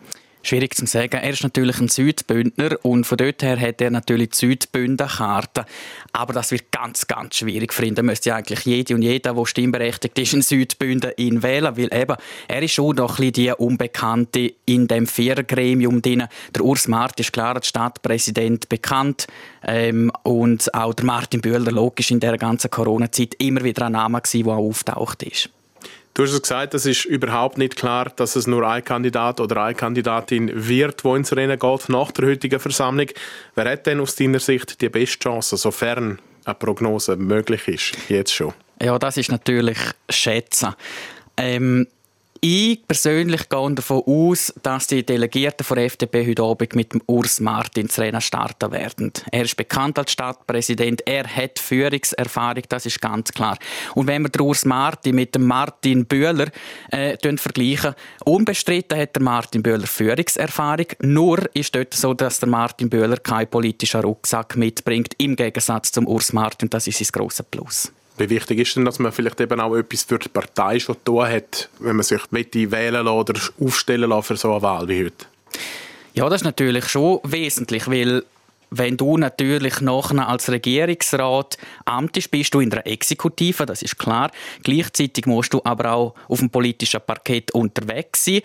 Schwierig 0.49 0.75
zu 0.75 0.87
sagen. 0.87 1.21
Er 1.21 1.29
ist 1.29 1.43
natürlich 1.43 1.79
ein 1.79 1.89
Südbündner 1.89 2.79
und 2.83 3.05
von 3.05 3.19
dort 3.19 3.43
her 3.43 3.61
hat 3.61 3.83
er 3.83 3.91
natürlich 3.91 4.31
die 4.31 4.37
Südbünder-Karte. 4.37 5.67
Aber 6.15 6.33
das 6.33 6.53
wird 6.53 6.73
ganz, 6.73 7.07
ganz 7.07 7.37
schwierig 7.37 7.75
für 7.75 7.85
ihn. 7.85 7.95
Da 7.95 8.03
müsste 8.03 8.35
eigentlich 8.35 8.65
jede 8.65 8.95
und 8.95 9.03
jeder, 9.03 9.35
der 9.35 9.45
stimmberechtigt 9.45 10.19
ist, 10.19 10.33
ein 10.33 10.41
Südbünder 10.41 11.19
ihn 11.19 11.43
wählen, 11.43 11.77
weil 11.77 11.93
eben, 11.93 12.17
er 12.49 12.63
ist 12.63 12.73
schon 12.73 12.97
noch 12.97 13.19
ein 13.19 13.31
bisschen 13.31 13.33
die 13.35 13.53
Unbekannte 13.53 14.55
in 14.65 14.89
dem 14.89 15.07
Vierergremium 15.07 16.01
drin. 16.01 16.25
Der 16.55 16.65
Urs 16.65 16.89
Mart 16.89 17.21
ist 17.21 17.35
klar 17.35 17.57
als 17.57 17.69
Stadtpräsident 17.69 18.71
bekannt 18.71 19.27
ähm, 19.63 20.11
und 20.23 20.73
auch 20.73 20.95
der 20.95 21.05
Martin 21.05 21.43
Bühler, 21.43 21.73
logisch 21.73 22.11
in 22.11 22.21
der 22.21 22.39
ganzen 22.39 22.71
Corona-Zeit 22.71 23.35
immer 23.39 23.63
wieder 23.65 23.85
ein 23.85 23.93
Name 23.93 24.23
gewesen, 24.23 24.45
der 24.45 24.55
auftaucht 24.55 25.25
ist. 25.25 25.51
Du 26.19 26.25
hast 26.25 26.33
es 26.33 26.43
gesagt, 26.43 26.75
es 26.75 26.85
ist 26.85 27.05
überhaupt 27.05 27.59
nicht 27.59 27.77
klar, 27.77 28.11
dass 28.17 28.35
es 28.35 28.49
nur 28.49 28.69
ein 28.69 28.85
Kandidat 28.85 29.39
oder 29.39 29.63
eine 29.63 29.77
Kandidatin 29.77 30.51
wird, 30.53 31.05
wo 31.05 31.15
ins 31.15 31.33
Rennen 31.37 31.57
geht 31.57 31.89
nach 31.89 32.11
der 32.11 32.27
heutigen 32.27 32.59
Versammlung. 32.59 33.07
Wer 33.55 33.71
hat 33.71 33.87
denn 33.87 34.01
aus 34.01 34.17
deiner 34.17 34.41
Sicht 34.41 34.81
die 34.81 34.89
beste 34.89 35.21
Chance, 35.21 35.57
sofern 35.57 36.19
eine 36.45 36.55
Prognose 36.57 37.15
möglich 37.15 37.69
ist, 37.69 37.93
jetzt 38.09 38.35
schon? 38.35 38.53
Ja, 38.83 38.99
das 38.99 39.17
ist 39.17 39.31
natürlich 39.31 39.79
schätzen. 40.11 40.75
Ähm, 41.37 41.87
Ich 42.41 42.87
persönlich 42.87 43.49
gehe 43.49 43.75
davon 43.75 44.03
aus, 44.07 44.55
dass 44.63 44.87
die 44.87 45.05
Delegierten 45.05 45.65
von 45.65 45.77
der 45.77 45.87
FDP 45.87 46.25
heute 46.25 46.43
Abend 46.43 46.77
mit 46.77 46.93
dem 46.93 47.03
Urs 47.07 47.41
Martin 47.41 47.89
zu 47.89 48.01
Rennen 48.01 48.21
starten 48.21 48.71
werden. 48.71 49.13
Er 49.33 49.43
ist 49.43 49.57
bekannt 49.57 49.99
als 49.99 50.13
Stadtpräsident, 50.13 51.03
er 51.05 51.27
hat 51.27 51.59
Führungserfahrung, 51.59 52.63
das 52.69 52.87
ist 52.87 53.01
ganz 53.01 53.33
klar. 53.33 53.59
Und 53.95 54.07
wenn 54.07 54.23
wir 54.23 54.29
den 54.29 54.43
Urs 54.43 54.65
Martin 54.65 55.17
mit 55.17 55.35
dem 55.35 55.47
Martin 55.47 56.07
Bühler 56.07 56.47
äh, 56.93 57.17
vergleichen, 57.37 57.95
unbestritten 58.25 58.99
hat 58.99 59.17
der 59.17 59.23
Martin 59.23 59.63
Bühler 59.63 59.87
Führungserfahrung, 59.87 60.87
nur 61.01 61.45
ist 61.55 61.75
dort 61.75 61.93
so, 61.93 62.15
dass 62.15 62.39
der 62.39 62.49
Martin 62.49 62.89
Bühler 62.89 63.17
keinen 63.17 63.49
politischen 63.49 64.03
Rucksack 64.03 64.57
mitbringt, 64.57 65.15
im 65.19 65.35
Gegensatz 65.35 65.91
zum 65.91 66.07
Urs 66.07 66.33
Martin, 66.33 66.71
das 66.71 66.87
ist 66.87 66.99
sein 66.99 67.09
grosser 67.11 67.43
Plus. 67.43 67.93
Wie 68.19 68.31
wichtig 68.31 68.59
ist 68.59 68.77
denn, 68.77 68.85
dass 68.85 68.99
man 68.99 69.13
vielleicht 69.13 69.41
eben 69.41 69.61
auch 69.61 69.77
etwas 69.77 70.03
für 70.03 70.19
die 70.19 70.29
Partei 70.29 70.79
schon 70.81 70.97
tun 71.05 71.27
hat, 71.27 71.69
wenn 71.79 71.97
man 71.97 72.03
sich 72.03 72.21
wählen 72.31 73.07
oder 73.07 73.41
aufstellen 73.61 74.11
lassen 74.11 74.23
für 74.23 74.37
so 74.37 74.53
eine 74.53 74.63
Wahl 74.63 74.89
wie 74.89 75.05
heute? 75.05 75.27
Ja, 76.15 76.29
das 76.29 76.41
ist 76.41 76.45
natürlich 76.45 76.89
schon 76.89 77.21
wesentlich, 77.23 77.89
weil 77.89 78.25
wenn 78.71 78.97
du 78.97 79.17
natürlich 79.17 79.81
nachher 79.81 80.29
als 80.29 80.51
Regierungsrat 80.51 81.57
amtest, 81.85 82.31
bist 82.31 82.53
du 82.53 82.61
in 82.61 82.71
der 82.71 82.87
Exekutive, 82.87 83.65
das 83.65 83.83
ist 83.83 83.99
klar. 83.99 84.31
Gleichzeitig 84.63 85.27
musst 85.27 85.55
du 85.55 85.61
aber 85.65 85.93
auch 85.93 86.15
auf 86.29 86.41
dem 86.41 86.51
politischen 86.51 87.01
Parkett 87.07 87.51
unterwegs 87.53 88.25
sein. 88.25 88.41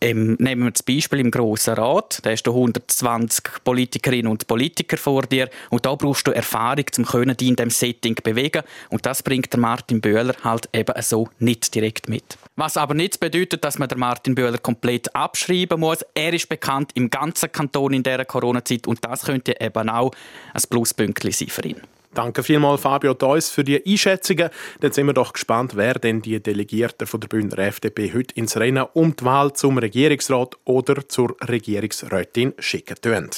Ähm, 0.00 0.36
nehmen 0.38 0.64
wir 0.64 0.70
das 0.70 0.82
Beispiel 0.82 1.20
im 1.20 1.30
Grossen 1.30 1.74
Rat. 1.74 2.20
Da 2.22 2.30
hast 2.30 2.42
du 2.42 2.50
120 2.50 3.64
Politikerinnen 3.64 4.30
und 4.30 4.46
Politiker 4.46 4.98
vor 4.98 5.22
dir 5.22 5.48
und 5.70 5.86
da 5.86 5.94
brauchst 5.94 6.26
du 6.26 6.32
Erfahrung, 6.32 6.84
um 6.98 7.36
dich 7.36 7.48
in 7.48 7.56
diesem 7.56 7.70
Setting 7.70 8.14
bewegen. 8.22 8.62
Und 8.90 9.06
das 9.06 9.22
bringt 9.22 9.52
der 9.52 9.60
Martin 9.60 10.02
Böhler 10.02 10.34
halt 10.44 10.68
eben 10.74 10.94
so 11.00 11.28
nicht 11.38 11.74
direkt 11.74 12.10
mit. 12.10 12.36
Was 12.56 12.76
aber 12.76 12.94
nicht 12.94 13.20
bedeutet, 13.20 13.64
dass 13.64 13.78
man 13.78 13.88
den 13.88 13.98
Martin 13.98 14.34
Böhler 14.34 14.58
komplett 14.58 15.14
abschreiben 15.14 15.80
muss. 15.80 16.04
Er 16.14 16.32
ist 16.34 16.48
bekannt 16.48 16.90
im 16.94 17.08
ganzen 17.08 17.50
Kanton 17.50 17.94
in 17.94 18.02
dieser 18.02 18.26
Corona-Zeit 18.26 18.86
und 18.86 19.02
das 19.02 19.22
könnte 19.24 19.58
eben 19.58 19.88
auch 19.88 20.12
ein 20.52 20.62
Pluspunkt 20.68 21.22
sein 21.22 21.48
für 21.48 21.68
ihn. 21.68 21.80
Danke 22.16 22.42
vielmals, 22.42 22.80
Fabio 22.80 23.12
Theus, 23.12 23.50
für 23.50 23.62
die 23.62 23.84
Einschätzungen. 23.84 24.48
Jetzt 24.80 24.94
sind 24.94 25.04
wir 25.06 25.12
doch 25.12 25.34
gespannt, 25.34 25.76
wer 25.76 25.92
denn 25.94 26.22
die 26.22 26.42
Delegierten 26.42 27.06
von 27.06 27.20
der 27.20 27.28
Bündner 27.28 27.58
FDP 27.58 28.14
heute 28.14 28.34
ins 28.34 28.56
Rennen 28.56 28.86
um 28.94 29.14
die 29.14 29.22
Wahl 29.26 29.52
zum 29.52 29.76
Regierungsrat 29.76 30.56
oder 30.64 31.06
zur 31.06 31.36
Regierungsrätin 31.46 32.54
schicken 32.58 32.96
tun. 33.02 33.28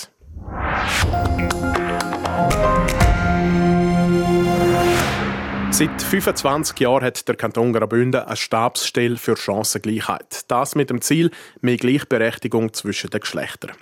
Seit 5.72 6.00
25 6.00 6.78
Jahren 6.78 7.04
hat 7.04 7.26
der 7.26 7.34
Kanton 7.34 7.72
Graubünden 7.72 8.22
eine 8.22 8.36
Stabsstelle 8.36 9.16
für 9.16 9.36
Chancengleichheit. 9.36 10.42
Das 10.46 10.76
mit 10.76 10.90
dem 10.90 11.00
Ziel 11.00 11.32
mehr 11.62 11.78
Gleichberechtigung 11.78 12.72
zwischen 12.72 13.10
den 13.10 13.20
Geschlechtern 13.22 13.72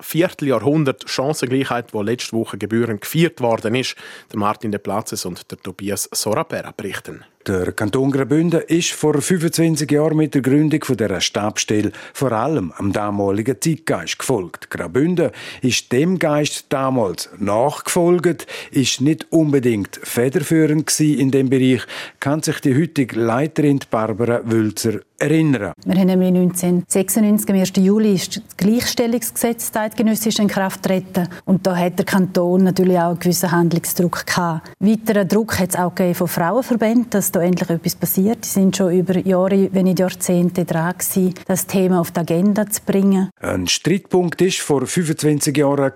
Vierteljahrhundert 0.00 1.08
Chancengleichheit, 1.08 1.94
wo 1.94 2.02
letzte 2.02 2.36
Woche 2.36 2.58
gebührend 2.58 3.00
gefeiert 3.00 3.40
worden 3.40 3.74
ist. 3.74 3.96
Der 4.32 4.38
Martin 4.38 4.72
de 4.72 4.80
Platzes 4.80 5.24
und 5.24 5.50
der 5.50 5.58
Tobias 5.58 6.08
Sorapera 6.12 6.72
berichten. 6.76 7.24
Der 7.46 7.72
Kanton 7.72 8.10
Graubünden 8.10 8.60
ist 8.66 8.90
vor 8.90 9.20
25 9.20 9.90
Jahren 9.90 10.16
mit 10.16 10.34
der 10.34 10.42
Gründung 10.42 10.80
dieser 10.80 11.20
Stabstelle 11.20 11.92
vor 12.12 12.32
allem 12.32 12.72
am 12.76 12.92
damaligen 12.92 13.56
Zeitgeist 13.60 14.18
gefolgt. 14.18 14.70
Graubünden 14.70 15.30
ist 15.62 15.90
dem 15.92 16.18
Geist 16.18 16.66
damals 16.68 17.30
nachgefolgt, 17.38 18.46
ist 18.70 19.00
nicht 19.00 19.28
unbedingt 19.30 19.98
federführend 20.02 20.98
in 21.00 21.30
dem 21.30 21.48
Bereich, 21.48 21.82
kann 22.20 22.42
sich 22.42 22.60
die 22.60 22.74
heutige 22.74 23.18
Leiterin 23.18 23.80
Barbara 23.90 24.42
Wülzer 24.44 25.00
erinnern. 25.18 25.72
Wir 25.84 25.96
haben 25.96 26.06
nämlich 26.06 26.28
1996, 26.28 27.50
am 27.50 27.56
1. 27.56 27.72
Juli, 27.76 28.14
ist 28.14 28.36
das 28.36 28.56
Gleichstellungsgesetz 28.56 29.72
genössisch 29.96 30.38
in 30.38 30.48
Kraft 30.48 30.82
getreten. 30.82 31.28
Und 31.44 31.66
da 31.66 31.76
hat 31.76 31.98
der 31.98 32.06
Kanton 32.06 32.64
natürlich 32.64 32.98
auch 32.98 33.10
einen 33.10 33.18
gewissen 33.18 33.50
Handlungsdruck 33.50 34.26
gehabt. 34.26 34.70
Weiteren 34.78 35.26
Druck 35.26 35.58
hat 35.58 35.70
es 35.70 35.76
auch 35.76 35.92
von 36.14 36.28
Frauenverbänden, 36.28 37.10
dass 37.10 37.27
da 37.32 37.40
endlich 37.40 37.70
etwas 37.70 37.94
passiert. 37.94 38.44
Die 38.44 38.48
sind 38.48 38.76
schon 38.76 38.92
über 38.92 39.18
Jahre, 39.18 39.68
wenn 39.72 39.84
nicht 39.84 39.98
Jahrzehnte 39.98 40.64
dran 40.64 40.94
gewesen, 40.98 41.34
das 41.46 41.66
Thema 41.66 42.00
auf 42.00 42.10
die 42.10 42.20
Agenda 42.20 42.68
zu 42.68 42.80
bringen. 42.84 43.30
Ein 43.40 43.66
Streitpunkt 43.66 44.40
war 44.40 44.50
vor 44.50 44.86
25 44.86 45.56
Jahren 45.56 45.92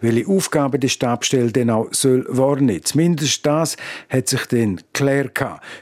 welche 0.00 0.28
Aufgabe 0.28 0.78
die 0.78 0.88
Stabstelle 0.88 1.52
denn 1.52 1.70
auch 1.70 1.88
soll 1.92 2.24
wahrnehmen. 2.28 2.84
Zumindest 2.84 3.44
das 3.46 3.76
hat 4.08 4.28
sich 4.28 4.46
dann 4.46 4.76
geklärt. 4.76 5.38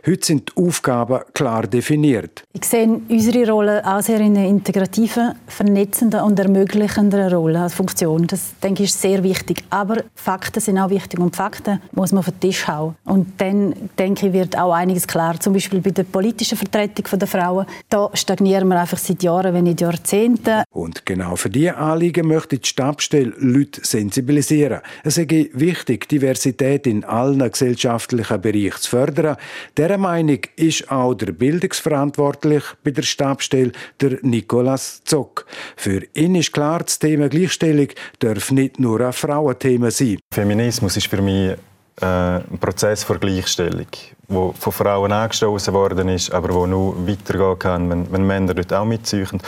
Heute 0.06 0.26
sind 0.26 0.52
die 0.56 0.62
Aufgaben 0.62 1.20
klar 1.34 1.66
definiert. 1.66 2.44
Ich 2.52 2.64
sehe 2.64 3.00
unsere 3.08 3.50
Rolle 3.50 3.82
auch 3.86 4.02
sehr 4.02 4.20
in 4.20 4.36
einer 4.36 4.48
integrativen, 4.48 5.34
vernetzenden 5.46 6.20
und 6.20 6.38
ermöglichenden 6.38 7.32
Rolle 7.32 7.60
als 7.60 7.74
Funktion. 7.74 8.26
Das 8.26 8.52
denke 8.62 8.82
ich 8.82 8.90
ist 8.90 9.00
sehr 9.00 9.22
wichtig. 9.22 9.64
Aber 9.70 10.02
Fakten 10.14 10.60
sind 10.60 10.78
auch 10.78 10.90
wichtig 10.90 11.20
und 11.20 11.36
Fakten 11.36 11.80
muss 11.92 12.12
man 12.12 12.20
auf 12.20 12.30
den 12.30 12.40
Tisch 12.40 12.66
hauen. 12.66 12.96
Und 13.04 13.40
dann 13.40 13.74
denke 13.98 14.28
ich 14.28 14.32
wird 14.32 14.58
auch 14.58 14.72
einiges 14.88 15.06
klar. 15.06 15.38
Zum 15.38 15.52
Beispiel 15.52 15.80
bei 15.80 15.90
der 15.90 16.04
politischen 16.04 16.56
Vertretung 16.56 17.18
der 17.18 17.28
Frauen. 17.28 17.66
Da 17.88 18.10
stagnieren 18.14 18.68
wir 18.68 18.80
einfach 18.80 18.98
seit 18.98 19.22
Jahren, 19.22 19.54
wenn 19.54 19.64
nicht 19.64 19.80
Jahrzehnten. 19.80 20.62
Und 20.70 21.04
genau 21.04 21.36
für 21.36 21.50
diese 21.50 21.76
Anliegen 21.76 22.26
möchte 22.26 22.58
die 22.58 22.66
Stabstelle 22.66 23.34
Leute 23.38 23.80
sensibilisieren. 23.84 24.80
Es 25.04 25.18
ist 25.18 25.30
wichtig, 25.30 26.08
Diversität 26.08 26.86
in 26.86 27.04
allen 27.04 27.50
gesellschaftlichen 27.50 28.40
Bereichen 28.40 28.80
zu 28.80 28.90
fördern. 28.90 29.36
Dieser 29.76 29.98
Meinung 29.98 30.40
ist 30.56 30.90
auch 30.90 31.14
der 31.14 31.32
Bildungsverantwortliche 31.32 32.76
bei 32.82 32.90
der 32.90 33.02
Stabstelle, 33.02 33.72
der 34.00 34.18
Nicolas 34.22 35.02
Zock. 35.04 35.46
Für 35.76 36.02
ihn 36.14 36.34
ist 36.34 36.52
klar, 36.52 36.80
das 36.80 36.98
Thema 36.98 37.28
Gleichstellung 37.28 37.88
darf 38.18 38.50
nicht 38.50 38.78
nur 38.78 39.00
ein 39.00 39.12
Frauenthema 39.12 39.90
sein. 39.90 40.18
Feminismus 40.32 40.96
ist 40.96 41.08
für 41.08 41.22
mich 41.22 41.56
äh, 42.00 42.04
ein 42.04 42.58
Prozess 42.60 43.04
vor 43.04 43.18
Gleichstellung, 43.18 43.86
wo 44.28 44.52
von 44.58 44.72
Frauen 44.72 45.12
angestoßen 45.12 45.72
worden 45.74 46.08
ist, 46.08 46.32
aber 46.32 46.54
wo 46.54 46.66
nur 46.66 47.06
weitergehen 47.06 47.58
kann, 47.58 47.90
wenn, 47.90 48.12
wenn 48.12 48.26
Männer 48.26 48.54
dort 48.54 48.72
auch 48.72 48.84
mitziehen. 48.84 49.40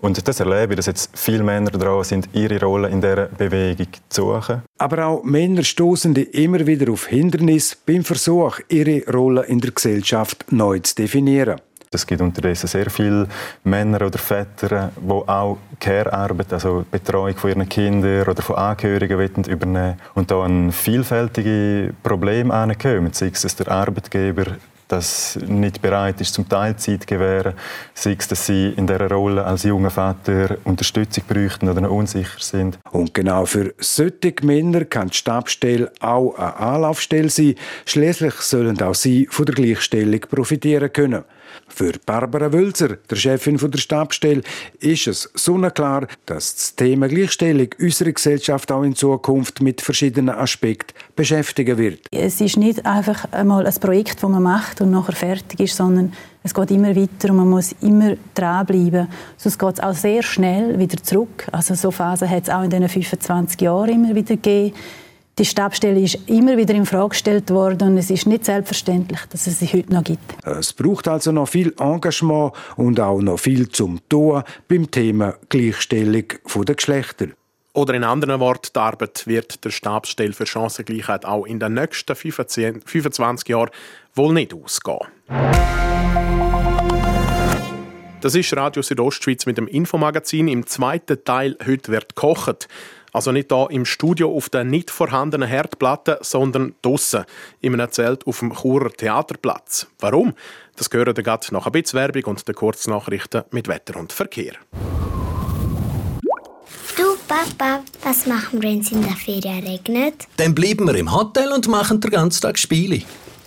Und 0.00 0.26
das 0.26 0.40
erlebe 0.40 0.74
ich, 0.74 0.76
dass 0.76 0.86
jetzt 0.86 1.10
viele 1.14 1.42
Männer 1.42 1.70
dran 1.70 2.04
sind, 2.04 2.28
ihre 2.32 2.60
Rolle 2.60 2.88
in 2.88 3.00
dieser 3.00 3.26
Bewegung 3.26 3.88
zu 4.08 4.22
suchen. 4.22 4.62
Aber 4.78 5.06
auch 5.06 5.24
Männer 5.24 5.62
stoßen 5.62 6.14
immer 6.14 6.66
wieder 6.66 6.92
auf 6.92 7.06
Hindernisse 7.06 7.76
beim 7.86 8.04
Versuch, 8.04 8.60
ihre 8.68 9.02
Rolle 9.10 9.44
in 9.46 9.60
der 9.60 9.72
Gesellschaft 9.72 10.44
neu 10.50 10.78
zu 10.80 10.94
definieren. 10.94 11.60
Es 11.96 12.06
gibt 12.06 12.20
unterdessen 12.20 12.66
sehr 12.66 12.90
viele 12.90 13.26
Männer 13.64 14.02
oder 14.02 14.18
Väter, 14.18 14.92
die 14.96 15.10
auch 15.10 15.58
Care-Arbeit, 15.80 16.52
also 16.52 16.84
Betreuung 16.90 17.36
von 17.36 17.50
ihren 17.50 17.68
Kindern 17.68 18.28
oder 18.28 18.42
von 18.42 18.56
Angehörigen 18.56 19.44
übernehmen 19.44 19.98
und 20.14 20.30
da 20.30 20.44
ein 20.44 20.72
vielfältige 20.72 21.94
Probleme 22.02 22.52
ankommen. 22.52 23.12
Sei 23.12 23.30
es, 23.32 23.42
dass 23.42 23.56
der 23.56 23.68
Arbeitgeber 23.68 24.44
das 24.88 25.38
nicht 25.46 25.82
bereit 25.82 26.20
ist 26.20 26.34
zum 26.34 26.48
Teilzeit 26.48 27.02
zu 27.02 27.06
gewähren, 27.06 27.54
sei 27.94 28.16
es, 28.18 28.28
dass 28.28 28.46
sie 28.46 28.68
in 28.76 28.86
dieser 28.86 29.10
Rolle 29.10 29.44
als 29.44 29.64
junger 29.64 29.90
Vater 29.90 30.58
Unterstützung 30.64 31.24
bräuchten 31.26 31.68
oder 31.68 31.90
unsicher 31.90 32.38
sind. 32.38 32.78
Und 32.92 33.12
genau 33.12 33.46
für 33.46 33.74
solche 33.78 34.34
Männer 34.42 34.84
kann 34.84 35.08
die 35.08 35.16
Stabstelle 35.16 35.90
auch 36.00 36.34
eine 36.36 36.56
Anlaufstelle 36.56 37.30
sein. 37.30 37.56
Schließlich 37.84 38.34
sollen 38.34 38.80
auch 38.80 38.94
sie 38.94 39.26
von 39.30 39.46
der 39.46 39.54
Gleichstellung 39.54 40.20
profitieren 40.20 40.92
können. 40.92 41.24
Für 41.68 41.92
Barbara 42.04 42.52
Wölzer, 42.52 42.96
der 43.10 43.16
Chefin 43.16 43.58
der 43.58 43.78
Stabstelle, 43.78 44.42
ist 44.80 45.06
es 45.06 45.30
sonnenklar, 45.34 46.06
dass 46.24 46.54
das 46.54 46.76
Thema 46.76 47.08
Gleichstellung 47.08 47.68
unsere 47.78 48.12
Gesellschaft 48.12 48.70
auch 48.72 48.82
in 48.82 48.94
Zukunft 48.94 49.60
mit 49.60 49.80
verschiedenen 49.80 50.34
Aspekten 50.34 50.96
beschäftigen 51.16 51.76
wird. 51.76 52.00
Es 52.12 52.40
ist 52.40 52.56
nicht 52.56 52.86
einfach 52.86 53.30
einmal 53.32 53.66
ein 53.66 53.74
Projekt, 53.74 54.22
das 54.22 54.30
man 54.30 54.42
macht 54.42 54.80
und 54.80 54.90
nachher 54.90 55.14
fertig 55.14 55.60
ist, 55.60 55.76
sondern 55.76 56.12
es 56.42 56.54
geht 56.54 56.70
immer 56.70 56.94
weiter 56.94 57.30
und 57.30 57.36
man 57.36 57.50
muss 57.50 57.74
immer 57.82 58.16
dranbleiben. 58.34 59.08
Sonst 59.36 59.58
geht 59.58 59.74
es 59.74 59.80
auch 59.80 59.94
sehr 59.94 60.22
schnell 60.22 60.78
wieder 60.78 61.02
zurück. 61.02 61.48
Also 61.50 61.74
so 61.74 61.90
Phasen 61.90 62.30
hat 62.30 62.44
es 62.44 62.50
auch 62.50 62.62
in 62.62 62.70
den 62.70 62.88
25 62.88 63.60
Jahren 63.60 63.90
immer 63.90 64.14
wieder 64.14 64.36
gegeben 64.36 64.72
die 65.38 65.44
Stabstelle 65.44 66.00
ist 66.00 66.18
immer 66.26 66.56
wieder 66.56 66.74
in 66.74 66.86
Frage 66.86 67.10
gestellt 67.10 67.50
worden 67.50 67.90
und 67.90 67.98
es 67.98 68.10
ist 68.10 68.26
nicht 68.26 68.46
selbstverständlich, 68.46 69.20
dass 69.30 69.46
es 69.46 69.58
sie 69.58 69.66
heute 69.66 69.92
noch 69.92 70.04
gibt. 70.04 70.34
Es 70.44 70.72
braucht 70.72 71.08
also 71.08 71.30
noch 71.30 71.48
viel 71.48 71.74
Engagement 71.78 72.52
und 72.76 72.98
auch 73.00 73.20
noch 73.20 73.38
viel 73.38 73.68
zum 73.68 74.00
Tun 74.08 74.42
beim 74.66 74.90
Thema 74.90 75.34
Gleichstellung 75.48 76.24
der 76.66 76.74
Geschlechter. 76.74 77.26
Oder 77.74 77.92
in 77.92 78.04
anderen 78.04 78.40
Worten, 78.40 78.70
die 78.74 78.78
Arbeit 78.78 79.26
wird 79.26 79.62
der 79.62 79.70
Stabsstelle 79.70 80.32
für 80.32 80.46
Chancengleichheit 80.46 81.26
auch 81.26 81.44
in 81.44 81.60
den 81.60 81.74
nächsten 81.74 82.16
25 82.16 83.48
Jahren 83.50 83.70
wohl 84.14 84.32
nicht 84.32 84.54
ausgehen. 84.54 85.06
Das 88.22 88.34
ist 88.34 88.56
Radio 88.56 88.80
Südostschweiz 88.80 89.44
mit 89.44 89.58
dem 89.58 89.68
Infomagazin. 89.68 90.48
Im 90.48 90.66
zweiten 90.66 91.22
Teil 91.22 91.58
«Heute 91.66 91.92
wird 91.92 92.16
gekocht». 92.16 92.66
Also 93.16 93.32
nicht 93.32 93.50
hier 93.50 93.68
im 93.70 93.86
Studio 93.86 94.30
auf 94.36 94.50
der 94.50 94.64
nicht 94.64 94.90
vorhandenen 94.90 95.48
Herdplatte, 95.48 96.18
sondern 96.20 96.74
draussen 96.82 97.24
in 97.62 97.72
einem 97.72 97.90
Zelt 97.90 98.26
auf 98.26 98.40
dem 98.40 98.52
Churer 98.52 98.90
Theaterplatz. 98.90 99.86
Warum? 100.00 100.34
Das 100.76 100.90
gehören 100.90 101.14
dann 101.14 101.38
nach 101.50 101.64
ein 101.64 101.72
bisschen 101.72 101.98
Werbung 101.98 102.24
und 102.24 102.46
den 102.46 102.54
Kurznachrichten 102.54 103.44
mit 103.52 103.68
Wetter 103.68 103.98
und 103.98 104.12
Verkehr. 104.12 104.52
Du, 106.94 107.16
Papa, 107.26 107.82
was 108.04 108.26
machen 108.26 108.60
wir, 108.60 108.68
wenn 108.68 108.80
es 108.80 108.92
in 108.92 109.00
der 109.00 109.16
Ferien 109.16 109.66
regnet? 109.66 110.28
Dann 110.36 110.54
bleiben 110.54 110.86
wir 110.86 110.96
im 110.96 111.10
Hotel 111.10 111.52
und 111.52 111.68
machen 111.68 112.02
den 112.02 112.10
ganzen 112.10 112.42
Tag 112.42 112.58
Spiele. 112.58 113.00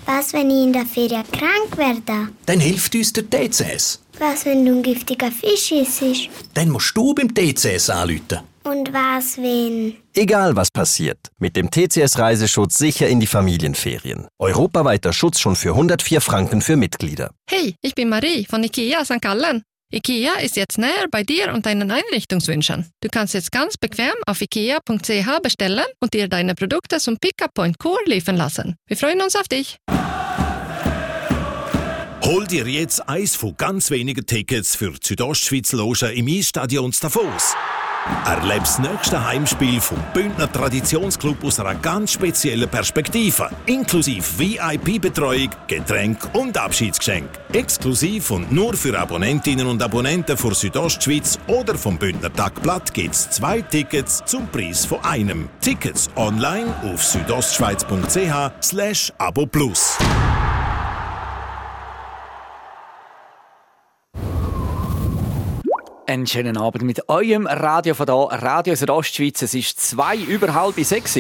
Was, 0.08 0.34
wenn 0.34 0.50
ich 0.50 0.64
in 0.64 0.74
der 0.74 0.88
Ferien 0.88 1.24
krank 1.32 1.78
werde? 1.78 2.30
Dann 2.48 2.60
hilft 2.60 2.96
uns 2.96 3.14
der 3.14 3.30
TCS. 3.30 4.02
Was, 4.18 4.46
wenn 4.46 4.66
du 4.66 4.72
ein 4.72 4.82
giftiger 4.82 5.32
Fisch 5.32 5.72
isst? 5.72 6.02
Dann 6.56 6.70
musst 6.70 6.98
du 6.98 7.14
beim 7.14 7.32
TCS 7.32 7.92
anrufen. 7.92 8.49
Und 8.64 8.94
was, 8.94 9.38
wenn... 9.38 9.96
Egal 10.14 10.56
was 10.56 10.70
passiert, 10.72 11.20
mit 11.38 11.56
dem 11.56 11.70
TCS-Reiseschutz 11.70 12.78
sicher 12.78 13.08
in 13.08 13.20
die 13.20 13.28
Familienferien. 13.28 14.28
Europaweiter 14.38 15.14
Schutz 15.14 15.40
schon 15.40 15.56
für 15.56 15.70
104 15.70 16.22
Franken 16.22 16.62
für 16.62 16.76
Mitglieder. 16.76 17.32
Hey, 17.50 17.76
ich 17.82 17.96
bin 17.96 18.10
Marie 18.10 18.46
von 18.46 18.64
IKEA 18.64 19.06
St. 19.06 19.22
Gallen. 19.22 19.64
IKEA 19.92 20.34
ist 20.36 20.56
jetzt 20.56 20.78
näher 20.78 21.08
bei 21.10 21.24
dir 21.24 21.52
und 21.52 21.66
deinen 21.66 21.90
Einrichtungswünschen. 21.90 22.86
Du 23.02 23.10
kannst 23.10 23.34
jetzt 23.34 23.52
ganz 23.52 23.76
bequem 23.76 24.14
auf 24.28 24.40
ikea.ch 24.40 25.42
bestellen 25.42 25.86
und 26.00 26.14
dir 26.14 26.28
deine 26.28 26.54
Produkte 26.54 27.00
zum 27.00 27.18
Pickup-Point 27.18 27.80
Kur 27.80 27.98
liefern 28.06 28.38
lassen. 28.38 28.76
Wir 28.88 28.98
freuen 28.98 29.22
uns 29.22 29.36
auf 29.36 29.48
dich. 29.48 29.78
Hol 32.22 32.46
dir 32.46 32.68
jetzt 32.68 33.10
eins 33.10 33.36
von 33.36 33.56
ganz 33.58 33.90
wenigen 33.90 34.24
Tickets 34.24 34.76
für 34.76 34.92
die 34.92 35.00
Südostschweiz 35.02 35.72
Loge 35.72 36.12
im 36.12 36.28
Eisstadion 36.28 36.94
Davos. 37.02 37.56
Erlebe 38.26 38.60
das 38.60 38.80
nächste 38.80 39.26
Heimspiel 39.26 39.82
vom 39.82 39.98
Bündner 40.14 40.52
Traditionsclub 40.52 41.44
aus 41.44 41.60
einer 41.60 41.76
ganz 41.76 42.14
speziellen 42.14 42.70
Perspektive. 42.70 43.50
Inklusive 43.66 44.24
VIP-Betreuung, 44.38 45.50
Getränk 45.68 46.30
und 46.34 46.58
Abschiedsgeschenk. 46.58 47.30
Exklusiv 47.54 48.32
und 48.32 48.52
nur 48.52 48.74
für 48.74 48.98
Abonnentinnen 48.98 49.68
und 49.68 49.82
Abonnenten 49.82 50.38
von 50.38 50.54
Südostschweiz 50.54 51.40
oder 51.48 51.76
vom 51.76 51.98
Bündner 51.98 52.32
Tagblatt 52.32 52.94
gibt 52.94 53.16
es 53.16 53.30
zwei 53.30 53.62
Tickets 53.62 54.24
zum 54.26 54.48
Preis 54.48 54.86
von 54.86 55.04
einem. 55.04 55.50
Tickets 55.62 56.10
online 56.16 56.74
auf 56.84 57.04
südostschweiz.ch 57.04 58.52
slash 58.62 59.12
abo 59.18 59.46
Einen 66.10 66.26
schönen 66.26 66.58
Abend 66.58 66.82
mit 66.82 67.08
eurem 67.08 67.46
Radio 67.46 67.94
von 67.94 68.08
da, 68.08 68.16
Radio 68.16 68.74
Südostschweiz. 68.74 69.44
Es 69.44 69.54
ist 69.54 69.80
zwei 69.80 70.18
über 70.18 70.56
halb 70.56 70.74
sechs. 70.84 71.16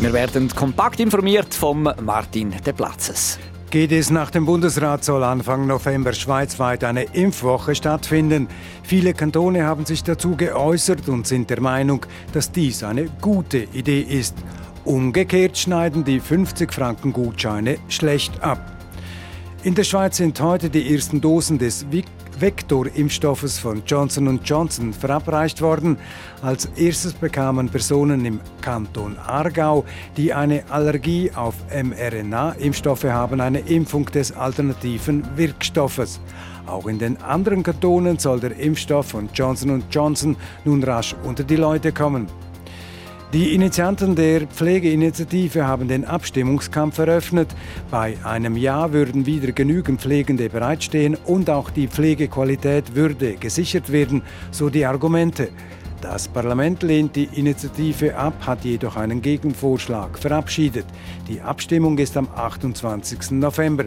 Wir 0.00 0.12
werden 0.14 0.48
kompakt 0.48 0.98
informiert 0.98 1.52
vom 1.52 1.82
Martin 2.00 2.54
De 2.64 2.72
Platzes. 2.72 3.38
Geht 3.68 3.92
es 3.92 4.08
nach 4.08 4.30
dem 4.30 4.46
Bundesrat, 4.46 5.04
soll 5.04 5.22
Anfang 5.22 5.66
November 5.66 6.14
schweizweit 6.14 6.84
eine 6.84 7.02
Impfwoche 7.02 7.74
stattfinden. 7.74 8.48
Viele 8.82 9.12
Kantone 9.12 9.66
haben 9.66 9.84
sich 9.84 10.02
dazu 10.02 10.36
geäußert 10.36 11.06
und 11.10 11.26
sind 11.26 11.50
der 11.50 11.60
Meinung, 11.60 12.06
dass 12.32 12.50
dies 12.50 12.82
eine 12.82 13.10
gute 13.20 13.58
Idee 13.74 14.00
ist. 14.00 14.34
Umgekehrt 14.86 15.58
schneiden 15.58 16.02
die 16.02 16.20
50 16.20 16.72
Franken 16.72 17.12
Gutscheine 17.12 17.76
schlecht 17.90 18.42
ab. 18.42 18.77
In 19.64 19.74
der 19.74 19.82
Schweiz 19.82 20.18
sind 20.18 20.40
heute 20.40 20.70
die 20.70 20.94
ersten 20.94 21.20
Dosen 21.20 21.58
des 21.58 21.84
Vektor-Impfstoffes 22.38 23.58
von 23.58 23.82
Johnson 23.84 24.38
Johnson 24.44 24.92
verabreicht 24.92 25.60
worden. 25.60 25.98
Als 26.42 26.66
erstes 26.76 27.12
bekamen 27.12 27.68
Personen 27.68 28.24
im 28.24 28.38
Kanton 28.60 29.18
Aargau, 29.18 29.84
die 30.16 30.32
eine 30.32 30.62
Allergie 30.70 31.32
auf 31.34 31.56
mRNA-Impfstoffe 31.74 33.02
haben, 33.02 33.40
eine 33.40 33.58
Impfung 33.58 34.06
des 34.06 34.30
alternativen 34.30 35.24
Wirkstoffes. 35.36 36.20
Auch 36.66 36.86
in 36.86 37.00
den 37.00 37.20
anderen 37.20 37.64
Kantonen 37.64 38.16
soll 38.20 38.38
der 38.38 38.56
Impfstoff 38.56 39.08
von 39.08 39.28
Johnson 39.34 39.82
Johnson 39.90 40.36
nun 40.64 40.84
rasch 40.84 41.16
unter 41.24 41.42
die 41.42 41.56
Leute 41.56 41.90
kommen. 41.90 42.28
Die 43.34 43.54
Initianten 43.54 44.16
der 44.16 44.46
Pflegeinitiative 44.46 45.66
haben 45.66 45.86
den 45.86 46.06
Abstimmungskampf 46.06 46.96
eröffnet. 46.96 47.54
Bei 47.90 48.16
einem 48.24 48.56
Ja 48.56 48.90
würden 48.94 49.26
wieder 49.26 49.52
genügend 49.52 50.00
Pflegende 50.00 50.48
bereitstehen 50.48 51.14
und 51.26 51.50
auch 51.50 51.68
die 51.68 51.88
Pflegequalität 51.88 52.94
würde 52.94 53.34
gesichert 53.34 53.92
werden, 53.92 54.22
so 54.50 54.70
die 54.70 54.86
Argumente. 54.86 55.50
Das 56.00 56.26
Parlament 56.26 56.82
lehnt 56.82 57.16
die 57.16 57.28
Initiative 57.34 58.16
ab, 58.16 58.32
hat 58.46 58.64
jedoch 58.64 58.96
einen 58.96 59.20
Gegenvorschlag 59.20 60.18
verabschiedet. 60.18 60.86
Die 61.28 61.42
Abstimmung 61.42 61.98
ist 61.98 62.16
am 62.16 62.28
28. 62.34 63.32
November. 63.32 63.84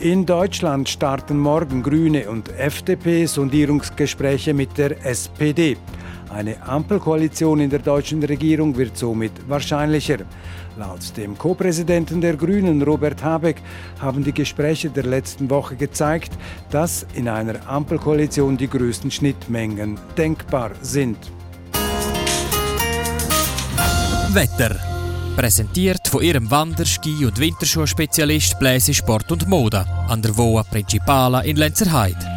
In 0.00 0.26
Deutschland 0.26 0.86
starten 0.90 1.38
morgen 1.38 1.82
Grüne 1.82 2.28
und 2.28 2.50
FDP 2.58 3.24
Sondierungsgespräche 3.24 4.52
mit 4.52 4.76
der 4.76 5.02
SPD. 5.06 5.78
Eine 6.34 6.60
Ampelkoalition 6.66 7.60
in 7.60 7.70
der 7.70 7.78
deutschen 7.78 8.20
Regierung 8.24 8.76
wird 8.76 8.98
somit 8.98 9.30
wahrscheinlicher. 9.48 10.18
Laut 10.76 11.16
dem 11.16 11.38
Co-Präsidenten 11.38 12.20
der 12.20 12.36
Grünen, 12.36 12.82
Robert 12.82 13.22
Habeck, 13.22 13.62
haben 14.00 14.24
die 14.24 14.32
Gespräche 14.32 14.90
der 14.90 15.04
letzten 15.04 15.48
Woche 15.48 15.76
gezeigt, 15.76 16.32
dass 16.70 17.06
in 17.14 17.28
einer 17.28 17.68
Ampelkoalition 17.68 18.56
die 18.56 18.68
größten 18.68 19.12
Schnittmengen 19.12 19.96
denkbar 20.18 20.72
sind. 20.82 21.18
Wetter. 24.32 24.74
Präsentiert 25.36 26.08
von 26.08 26.20
ihrem 26.20 26.50
Wander-, 26.50 26.84
Ski- 26.84 27.26
und 27.26 27.38
Winterschuhspezialist 27.38 28.58
Bläse 28.58 28.92
Sport 28.92 29.30
und 29.30 29.48
Mode 29.48 29.86
an 30.08 30.20
der 30.20 30.36
Voa 30.36 30.64
Principala 30.64 31.42
in 31.42 31.54
Lenzerheide. 31.54 32.33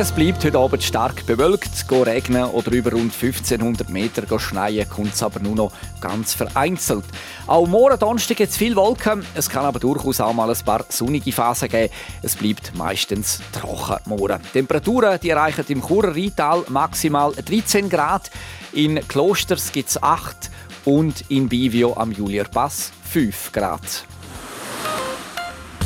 Es 0.00 0.12
bleibt 0.12 0.44
heute 0.44 0.56
Abend 0.56 0.84
stark 0.84 1.26
bewölkt, 1.26 1.88
go 1.88 2.02
regnen 2.02 2.44
oder 2.44 2.70
über 2.70 2.92
rund 2.92 3.12
1500 3.12 3.90
Meter 3.90 4.38
schneien, 4.38 4.88
kommt 4.88 5.12
es 5.12 5.24
aber 5.24 5.40
nur 5.40 5.56
noch 5.56 5.72
ganz 6.00 6.34
vereinzelt. 6.34 7.04
Auch 7.48 7.66
morgen 7.66 7.98
Donnerstag 7.98 8.36
gibt 8.36 8.52
es 8.52 8.56
viel 8.56 8.76
Wolken, 8.76 9.26
es 9.34 9.50
kann 9.50 9.64
aber 9.64 9.80
durchaus 9.80 10.20
auch 10.20 10.32
mal 10.32 10.48
ein 10.48 10.64
paar 10.64 10.84
sonnige 10.88 11.32
Phasen 11.32 11.68
geben. 11.68 11.92
Es 12.22 12.36
bleibt 12.36 12.76
meistens 12.76 13.40
trocken 13.50 13.98
morgen. 14.04 14.40
Temperaturen 14.52 15.18
die 15.20 15.30
erreichen 15.30 15.64
im 15.66 15.84
Churer 15.84 16.14
Rheintal 16.14 16.62
maximal 16.68 17.32
13 17.32 17.88
Grad, 17.88 18.30
in 18.72 19.00
Klosters 19.08 19.72
gibt 19.72 19.88
es 19.88 20.00
8 20.00 20.48
und 20.84 21.24
in 21.28 21.48
Bivio 21.48 21.96
am 21.96 22.12
Julierpass 22.12 22.92
5 23.02 23.50
Grad. 23.50 24.04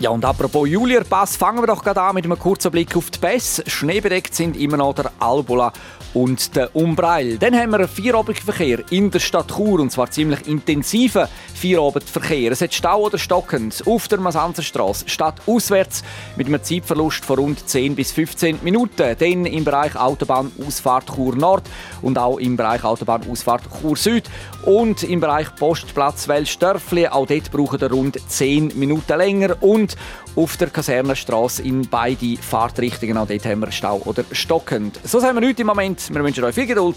ja, 0.00 0.10
und 0.10 0.24
apropos 0.24 0.68
Julierpass, 0.68 1.36
fangen 1.36 1.60
wir 1.60 1.66
doch 1.66 1.82
gerade 1.82 2.00
an 2.00 2.14
mit 2.14 2.24
einem 2.24 2.38
kurzen 2.38 2.70
Blick 2.70 2.96
auf 2.96 3.10
die 3.10 3.18
Pässe. 3.18 3.64
Schneebedeckt 3.66 4.32
sind 4.32 4.56
immer 4.56 4.76
noch 4.76 4.94
der 4.94 5.10
Albula 5.18 5.72
und 6.14 6.54
der 6.56 6.74
Umbreil. 6.74 7.38
Dann 7.38 7.54
haben 7.54 7.70
wir 7.70 7.78
einen 7.78 7.88
Feierabendverkehr 7.88 8.84
in 8.90 9.10
der 9.10 9.18
Stadt 9.18 9.48
Chur, 9.48 9.80
und 9.80 9.90
zwar 9.90 10.10
ziemlich 10.10 10.46
intensiven 10.46 11.26
Feierabendverkehr. 11.54 12.52
Es 12.52 12.60
hat 12.60 12.74
Stau 12.74 13.02
oder 13.02 13.18
stockend 13.18 13.82
auf 13.86 14.08
der 14.08 14.18
Masanzerstraße, 14.20 15.08
stadtauswärts, 15.08 16.02
mit 16.36 16.46
einem 16.46 16.62
Zeitverlust 16.62 17.24
von 17.24 17.38
rund 17.38 17.68
10 17.68 17.94
bis 17.94 18.12
15 18.12 18.60
Minuten. 18.62 19.16
Dann 19.18 19.46
im 19.46 19.64
Bereich 19.64 19.96
Autobahnausfahrt 19.96 21.14
Chur 21.14 21.36
Nord 21.36 21.64
und 22.02 22.18
auch 22.18 22.38
im 22.38 22.56
Bereich 22.56 22.84
Autobahnausfahrt 22.84 23.64
Chur 23.80 23.96
Süd 23.96 24.24
und 24.64 25.02
im 25.02 25.20
Bereich 25.20 25.54
Postplatz 25.56 26.28
Welsdörfli. 26.28 27.08
Auch 27.08 27.26
dort 27.26 27.50
brauchen 27.50 27.80
wir 27.80 27.90
rund 27.90 28.18
10 28.28 28.78
Minuten 28.78 29.18
länger 29.18 29.56
und 29.60 29.87
und 29.88 30.42
auf 30.42 30.56
der 30.56 30.70
Kasernenstraße 30.70 31.62
in 31.62 31.88
beide 31.88 32.36
Fahrtrichtungen. 32.36 33.16
Auch 33.16 33.26
dort 33.26 33.44
haben 33.44 33.60
wir 33.60 33.72
Stau 33.72 34.00
oder 34.04 34.24
stockend. 34.32 34.98
So 35.04 35.20
sind 35.20 35.38
wir 35.40 35.46
heute 35.46 35.62
im 35.62 35.68
Moment. 35.68 36.12
Wir 36.12 36.22
wünschen 36.22 36.44
euch 36.44 36.54
viel 36.54 36.66
Geduld 36.66 36.96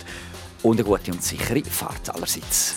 und 0.64 0.80
eine 0.80 0.84
gute 0.84 1.12
und 1.12 1.24
sichere 1.24 1.64
Fahrt 1.64 2.14
allerseits. 2.14 2.76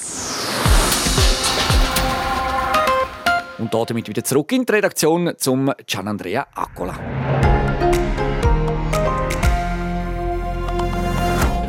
Und 3.58 3.72
damit 3.72 4.08
wieder 4.08 4.24
zurück 4.24 4.52
in 4.52 4.66
die 4.66 4.72
Redaktion 4.72 5.32
zum 5.38 5.72
Gianandrea 5.86 6.46
Accola. 6.54 6.98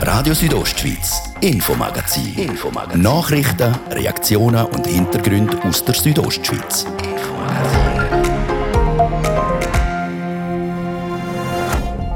Radio 0.01 0.33
Südostschweiz, 0.33 1.21
Infomagazin. 1.41 2.33
Infomagazin. 2.37 3.01
Nachrichten, 3.01 3.75
Reaktionen 3.91 4.65
und 4.65 4.85
Hintergründe 4.85 5.57
aus 5.63 5.83
der 5.83 5.95
Südostschweiz. 5.95 6.85
Infomagazin. 7.03 7.84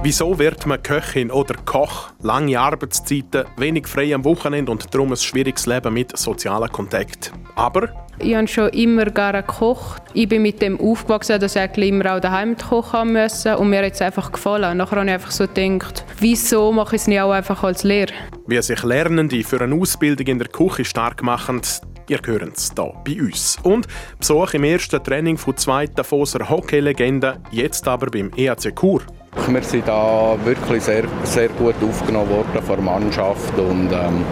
Wieso 0.02 0.40
wird 0.40 0.66
man 0.66 0.82
Köchin 0.82 1.30
oder 1.30 1.56
Koch? 1.66 2.12
Lange 2.22 2.58
Arbeitszeiten, 2.58 3.44
wenig 3.58 3.86
frei 3.86 4.16
am 4.16 4.24
Wochenende 4.24 4.72
und 4.72 4.94
darum 4.94 5.12
ein 5.12 5.18
schwieriges 5.18 5.66
Leben 5.66 5.94
mit 5.94 6.18
sozialen 6.18 6.72
Kontakt. 6.72 7.34
Aber 7.58 7.90
ich 8.18 8.34
habe 8.34 8.48
schon 8.48 8.70
immer 8.70 9.06
gerne 9.06 9.44
gekocht. 9.44 10.02
Ich 10.14 10.30
bin 10.30 10.42
mit 10.42 10.62
dem 10.62 10.80
aufgewachsen, 10.80 11.42
dass 11.42 11.58
ich 11.58 11.78
immer 11.78 12.16
auch 12.16 12.22
daheim 12.22 12.56
kochen 12.56 13.12
musste 13.12 13.58
und 13.58 13.72
mir 13.72 13.84
hat 13.84 13.94
es 13.94 14.02
einfach 14.02 14.32
gefallen. 14.32 14.78
Nachher 14.78 15.00
habe 15.00 15.08
ich 15.08 15.14
einfach 15.14 15.32
so 15.32 15.46
gedacht, 15.46 16.06
wieso 16.20 16.72
mache 16.72 16.96
ich 16.96 17.02
es 17.02 17.08
nicht 17.08 17.20
auch 17.20 17.32
einfach 17.32 17.62
als 17.62 17.84
Lehrer? 17.84 18.14
Wie 18.48 18.62
sich 18.62 18.82
Lernende 18.84 19.44
für 19.44 19.60
eine 19.60 19.76
Ausbildung 19.76 20.28
in 20.28 20.40
der 20.40 20.48
Küche 20.48 20.86
stark 20.86 21.24
machen, 21.24 21.62
ihr 22.10 22.20
hört 22.26 22.58
es 22.58 22.74
hier 22.76 22.94
bei 23.06 23.22
uns. 23.22 23.58
Und 23.64 23.88
Besuch 24.18 24.54
im 24.54 24.64
ersten 24.64 25.04
Training 25.04 25.38
von 25.38 25.56
zwei 25.58 25.88
Davoser 25.88 26.50
Hockey-Legenden, 26.50 27.38
jetzt 27.52 27.88
aber 27.88 28.08
beim 28.08 28.32
EAC 28.36 28.76
Chur. 28.76 29.02
Wir 29.48 29.64
sind 29.64 29.88
da 29.88 30.36
wirklich 30.44 30.84
sehr, 30.84 31.04
sehr 31.24 31.50
gut 31.50 31.76
aufgenommen 31.82 32.30
worden 32.30 32.64
von 32.64 32.76
der 32.76 32.84
Mannschaft 32.84 33.58
und 33.58 33.92
ähm, 33.92 34.26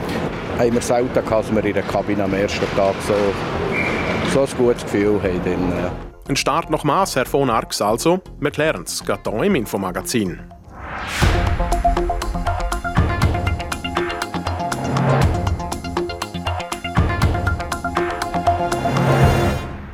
haben 0.58 0.74
wir 0.74 0.82
selten 0.82 1.14
gehabt, 1.14 1.32
dass 1.32 1.56
wir 1.56 1.64
in 1.64 1.74
der 1.74 1.84
Kabine 1.84 2.24
am 2.24 2.34
ersten 2.34 2.66
Tag 2.76 2.96
so, 3.08 3.14
so 4.34 4.42
ein 4.42 4.58
gutes 4.58 4.84
Gefühl 4.84 5.22
haben. 5.22 5.42
Dann, 5.46 5.72
äh. 5.72 6.30
Ein 6.30 6.36
Start 6.36 6.70
nach 6.70 6.84
Maß, 6.84 7.16
Herr 7.16 7.26
von 7.26 7.50
Arx 7.50 7.82
also. 7.82 8.20
Wir 8.40 8.52
klären 8.52 8.84
es, 8.84 9.04
gerade 9.06 9.30
hier 9.30 9.44
im 9.44 9.56
Infomagazin. 9.56 10.40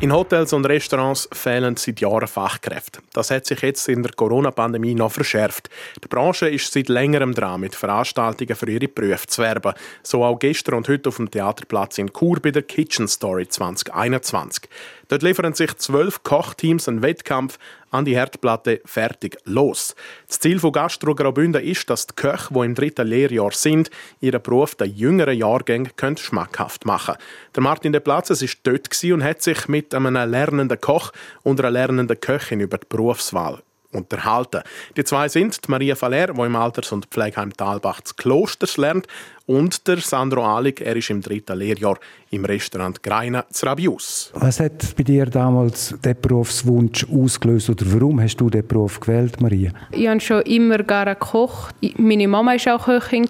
In 0.04 0.12
Hotels 0.12 0.52
und 0.52 0.66
Restaurants 0.66 1.30
fehlen 1.32 1.78
seit 1.78 2.02
Jahren 2.02 2.28
Fachkräfte. 2.28 3.00
Das 3.14 3.32
hat 3.32 3.46
sich 3.46 3.62
jetzt 3.62 3.88
in 3.88 4.04
der 4.04 4.12
Corona-Pandemie 4.12 4.96
noch 4.96 5.14
verschärft. 5.14 5.70
Die 6.04 6.10
Branche 6.10 6.50
ist 6.50 6.74
seit 6.74 6.90
längerem 6.90 7.34
dran, 7.34 7.62
mit 7.62 7.74
Veranstaltungen 7.74 8.54
für 8.54 8.70
ihre 8.70 8.90
Berufe 8.90 9.28
zu 9.28 9.42
werben. 9.42 9.72
So 10.02 10.26
auch 10.26 10.38
gestern 10.38 10.76
und 10.76 10.90
heute 10.90 11.08
auf 11.08 11.16
dem 11.16 11.32
Theaterplatz 11.32 12.00
in 12.00 12.12
Chur 12.12 12.42
bei 12.42 12.52
der 12.52 12.64
Kitchen 12.64 13.08
Story 13.08 13.48
2021. 13.48 14.68
Dort 15.14 15.22
liefern 15.22 15.54
sich 15.54 15.78
zwölf 15.78 16.24
Kochteams 16.24 16.88
einen 16.88 17.04
Wettkampf 17.04 17.60
an 17.92 18.04
die 18.04 18.16
Herdplatte 18.16 18.82
fertig 18.84 19.38
los. 19.44 19.96
Das 20.28 20.40
Ziel 20.40 20.58
von 20.58 20.72
Gastro 20.72 21.14
Graubünden 21.14 21.64
ist, 21.64 21.88
dass 21.88 22.08
die 22.08 22.16
Köche, 22.16 22.52
die 22.52 22.66
im 22.66 22.74
dritten 22.74 23.06
Lehrjahr 23.06 23.52
sind, 23.52 23.92
ihren 24.22 24.42
Beruf 24.42 24.74
den 24.74 24.96
jüngeren 24.96 25.38
Jahrgängen 25.38 25.92
schmackhaft 26.18 26.88
machen 26.88 27.14
können. 27.14 27.28
Der 27.54 27.62
Martin 27.62 27.92
De 27.92 28.02
Platzes 28.02 28.42
war 28.42 28.50
dort 28.64 29.04
und 29.04 29.24
hat 29.24 29.44
sich 29.44 29.68
mit 29.68 29.94
einem 29.94 30.16
lernenden 30.16 30.82
Koch 30.82 31.12
und 31.44 31.60
einer 31.60 31.70
lernenden 31.70 32.20
Köchin 32.20 32.62
über 32.62 32.80
die 32.80 32.88
Berufswahl 32.90 33.62
unterhalten. 33.94 34.62
Die 34.98 35.04
zwei 35.04 35.28
sind 35.30 35.66
die 35.66 35.72
Maria 35.72 35.96
Faller, 35.96 36.28
die 36.28 36.42
im 36.42 36.56
Alters- 36.56 36.92
und 36.92 37.06
Pflegeheim 37.08 37.54
Talbach 37.56 38.02
zu 38.02 38.16
Klosters 38.16 38.78
lernt, 38.78 39.08
und 39.46 39.88
der 39.88 39.98
Sandro 39.98 40.46
Alig, 40.46 40.80
er 40.80 40.96
ist 40.96 41.10
im 41.10 41.22
dritten 41.22 41.58
Lehrjahr 41.58 41.98
im 42.30 42.46
Restaurant 42.46 43.04
Greina 43.04 43.46
zu 43.50 43.66
Rabius. 43.66 44.32
Was 44.36 44.62
hat 44.62 44.96
bei 44.96 45.04
dir 45.04 45.26
damals 45.26 45.94
den 46.04 46.16
Berufswunsch 46.22 47.06
ausgelöst 47.12 47.70
oder 47.70 47.86
warum 47.88 48.22
hast 48.22 48.38
du 48.38 48.50
den 48.50 48.66
Beruf 48.66 49.02
gewählt, 49.02 49.42
Maria? 49.42 49.72
Ich 49.92 50.08
habe 50.08 50.22
schon 50.22 50.42
immer 50.44 50.78
gerne 50.78 51.16
gekocht. 51.16 51.76
Meine 51.98 52.28
Mama 52.28 52.54
war 52.54 52.76
auch 52.76 52.86
Köchin. 52.86 53.28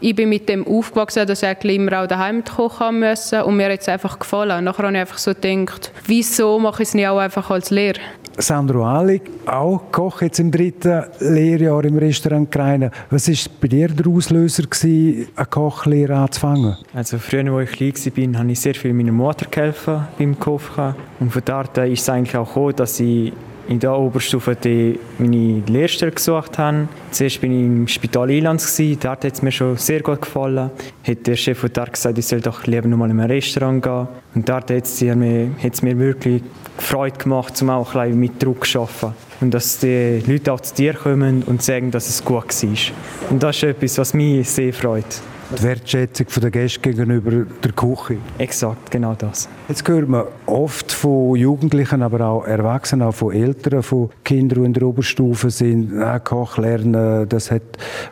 Ich 0.00 0.14
bin 0.14 0.28
mit 0.28 0.48
dem 0.48 0.66
aufgewachsen, 0.66 1.26
dass 1.26 1.42
ich 1.42 1.64
immer 1.64 2.02
auch 2.02 2.06
daheim 2.06 2.44
kochen 2.44 3.00
musste 3.00 3.44
und 3.44 3.56
mir 3.56 3.72
hat 3.72 3.80
es 3.80 3.88
einfach 3.88 4.18
gefallen. 4.18 4.64
Nachher 4.64 4.82
habe 4.82 4.94
ich 4.94 5.00
einfach 5.00 5.18
so 5.18 5.32
gedacht, 5.32 5.92
wieso 6.06 6.58
mache 6.58 6.82
ich 6.82 6.88
es 6.88 6.94
nicht 6.94 7.06
auch 7.06 7.18
einfach 7.18 7.50
als 7.50 7.70
Lehrer? 7.70 8.00
Sandro 8.38 8.84
Ali, 8.84 9.22
auch 9.46 9.90
Koch 9.90 10.20
jetzt 10.22 10.38
im 10.40 10.50
dritten 10.50 11.04
Lehrjahr 11.20 11.84
im 11.84 11.96
Restaurant 11.96 12.50
Greine. 12.50 12.90
Was 13.10 13.28
war 13.28 13.52
bei 13.60 13.68
dir 13.68 13.88
der 13.88 14.06
Auslöser, 14.06 14.64
gewesen, 14.64 15.28
eine 15.34 15.46
Kochlehre 15.46 16.16
anzufangen? 16.16 16.76
Also 16.92 17.18
früher, 17.18 17.50
als 17.52 17.70
ich 17.80 17.94
klein 17.94 18.34
war, 18.34 18.40
habe 18.40 18.52
ich 18.52 18.60
sehr 18.60 18.74
viel 18.74 18.92
meiner 18.92 19.12
Mutter 19.12 19.46
geholfen 19.50 20.06
beim 20.18 20.38
Kochen. 20.38 20.94
Und 21.18 21.32
von 21.32 21.42
dort 21.44 21.78
ist 21.78 22.02
es 22.02 22.08
eigentlich 22.08 22.36
auch 22.36 22.48
gekommen, 22.48 22.76
dass 22.76 23.00
ich 23.00 23.32
in 23.68 23.80
der 23.80 23.96
Oberstufe 23.96 24.54
die 24.54 24.98
meine 25.18 25.62
Lehrstelle 25.66 26.12
gesucht 26.12 26.58
habe. 26.58 26.88
Zuerst 27.10 27.42
war 27.42 27.50
ich 27.50 27.56
im 27.56 27.88
Spital 27.88 28.30
Ilanz, 28.30 28.76
dort 28.76 29.24
hat 29.24 29.24
es 29.24 29.42
mir 29.42 29.52
schon 29.52 29.76
sehr 29.76 30.00
gut 30.00 30.22
gefallen. 30.22 30.70
Hat 31.06 31.26
der 31.26 31.36
Chef 31.36 31.58
von 31.58 31.70
dort 31.72 31.92
gesagt, 31.92 32.18
ich 32.18 32.26
soll 32.26 32.40
doch 32.40 32.66
lieber 32.66 32.88
noch 32.88 32.96
mal 32.96 33.10
in 33.10 33.20
ein 33.20 33.30
Restaurant 33.30 33.82
gehen. 33.82 34.08
Und 34.34 34.48
dort 34.48 34.70
hat 34.70 34.84
es 34.84 35.00
mir, 35.00 35.16
mir 35.16 35.98
wirklich 35.98 36.42
Freude 36.78 37.18
gemacht, 37.18 37.60
um 37.62 37.70
auch 37.70 37.94
ein 37.94 38.18
mit 38.18 38.42
Druck 38.42 38.66
zu 38.66 38.80
arbeiten. 38.80 39.14
Und 39.40 39.52
dass 39.52 39.78
die 39.78 40.22
Leute 40.26 40.52
auch 40.52 40.60
zu 40.60 40.74
dir 40.74 40.94
kommen 40.94 41.42
und 41.42 41.62
sagen, 41.62 41.90
dass 41.90 42.08
es 42.08 42.24
gut 42.24 42.62
war. 42.62 43.30
Und 43.30 43.42
das 43.42 43.56
ist 43.56 43.62
etwas, 43.64 43.98
was 43.98 44.14
mich 44.14 44.48
sehr 44.48 44.72
freut 44.72 45.20
die 45.54 45.62
Wertschätzung 45.62 46.26
der 46.42 46.50
Gäste 46.50 46.80
gegenüber 46.80 47.46
der 47.62 47.72
Küche. 47.72 48.18
Exakt, 48.38 48.90
genau 48.90 49.14
das. 49.14 49.48
Jetzt 49.68 49.86
hört 49.88 50.08
man 50.08 50.24
oft 50.46 50.92
von 50.92 51.36
Jugendlichen, 51.36 52.02
aber 52.02 52.26
auch 52.26 52.44
Erwachsenen, 52.44 53.06
auch 53.06 53.14
von 53.14 53.32
Eltern, 53.32 53.82
von 53.82 54.10
Kindern, 54.24 54.60
die 54.60 54.66
in 54.66 54.72
der 54.72 54.82
Oberstufe 54.84 55.50
sind, 55.50 56.00
ah, 56.02 56.18
Koch 56.18 56.58
lernen, 56.58 57.28
das 57.28 57.50
hat 57.50 57.62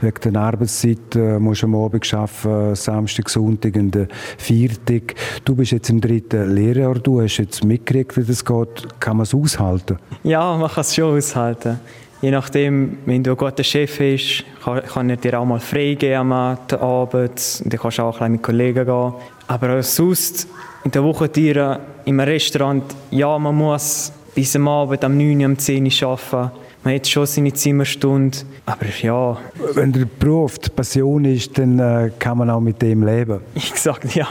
wegen 0.01 0.33
der 0.33 0.41
Arbeitszeit, 0.41 1.17
äh, 1.17 1.39
musst 1.39 1.65
am 1.65 1.75
Abend 1.75 2.13
arbeiten, 2.15 2.75
Samstag, 2.75 3.29
Sonntag 3.29 3.75
und 3.77 3.97
Viertag. 4.39 5.15
Du 5.45 5.55
bist 5.55 5.73
jetzt 5.73 5.91
im 5.91 6.01
dritten 6.01 6.55
Lehrjahr, 6.55 6.95
du 6.95 7.21
hast 7.21 7.39
jetzt 7.39 7.65
mitgekriegt, 7.65 8.17
wie 8.17 8.25
das 8.25 8.45
geht. 8.45 9.01
Kann 9.01 9.17
man 9.17 9.25
es 9.25 9.35
aushalten? 9.35 9.99
Ja, 10.23 10.57
man 10.57 10.71
kann 10.71 10.83
es 10.83 10.95
schon 10.95 11.17
aushalten 11.17 11.79
je 12.25 12.31
nachdem, 12.31 12.99
wenn 13.05 13.23
du 13.23 13.33
ein 13.33 13.37
guter 13.37 13.63
Chef 13.63 13.99
bist, 13.99 14.45
kann, 14.65 14.83
kann 14.83 15.11
er 15.11 15.17
dir 15.17 15.39
auch 15.39 15.45
mal 15.45 15.61
frei 15.61 15.95
geben 15.95 16.33
am 16.33 16.33
Abend. 16.33 17.63
Dann 17.65 17.79
kannst 17.79 17.99
du 17.99 18.03
auch 18.03 18.21
ein 18.21 18.33
mit 18.33 18.43
Kollegen 18.43 18.87
gehen. 18.87 19.13
Aber 19.47 19.83
sonst, 19.83 20.49
in 20.85 20.91
der 20.91 21.05
Woche 21.05 21.29
dir 21.29 21.81
im 22.07 22.21
Restaurant, 22.21 22.85
ja, 23.11 23.39
man 23.39 23.55
muss 23.55 24.11
bis 24.35 24.57
am 24.57 24.69
Abend, 24.69 25.05
am 25.05 25.19
9 25.19 25.39
Uhr, 25.39 25.45
am 25.45 25.59
10 25.59 25.85
Uhr 25.85 26.09
arbeiten 26.09 26.64
man 26.85 26.95
hat 26.95 27.07
schon 27.09 27.27
seine 27.27 27.53
Zimmerstunde, 27.53 28.39
aber 28.67 28.87
ja. 29.01 29.39
Wenn 29.73 29.93
der 29.93 30.05
Beruf 30.05 30.59
die 30.59 30.71
Passion 30.71 31.25
ist, 31.25 31.57
dann 31.59 31.79
äh, 31.79 32.11
kann 32.19 32.39
man 32.39 32.51
auch 32.51 32.61
mit 32.61 32.81
dem 32.83 33.05
leben. 33.05 33.41
Ich 33.55 33.75
sage 33.77 34.09
ja, 34.15 34.27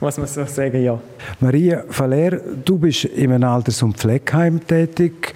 muss 0.00 0.16
man 0.16 0.26
so 0.26 0.44
sagen, 0.44 0.82
ja. 0.82 0.98
Maria 1.40 1.84
Valer, 1.88 2.40
du 2.64 2.78
bist 2.78 3.04
in 3.04 3.32
einem 3.32 3.48
Alters- 3.48 3.82
und 3.82 3.96
Pflegeheim 3.96 4.64
tätig. 4.66 5.34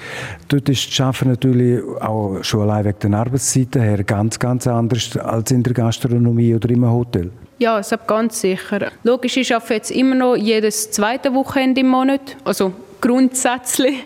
Dort 0.49 0.69
ist 0.69 0.89
das 0.91 1.01
Arbeiten 1.01 1.31
natürlich 1.31 1.83
auch 2.01 2.43
schon 2.43 2.63
allein 2.63 2.85
wegen 2.85 3.11
der 3.11 3.21
Arbeitszeiten 3.21 3.83
her 3.83 4.05
ganz, 4.05 4.39
ganz 4.39 4.67
anders 4.67 5.17
als 5.17 5.51
in 5.51 5.63
der 5.63 5.75
Gastronomie 5.75 6.55
oder 6.55 6.71
im 6.71 6.89
Hotel. 6.89 7.31
Ja, 7.59 7.77
das 7.77 7.93
ist 7.93 8.07
ganz 8.07 8.41
sicher. 8.41 8.91
Logisch, 9.05 9.37
ich 9.37 9.55
arbeite 9.55 9.75
jetzt 9.75 9.91
immer 9.91 10.15
noch 10.15 10.37
jedes 10.37 10.91
zweite 10.91 11.33
Wochenende 11.35 11.81
im 11.81 11.89
Monat. 11.89 12.37
Also 12.45 12.73
grundsätzlich. 13.05 13.97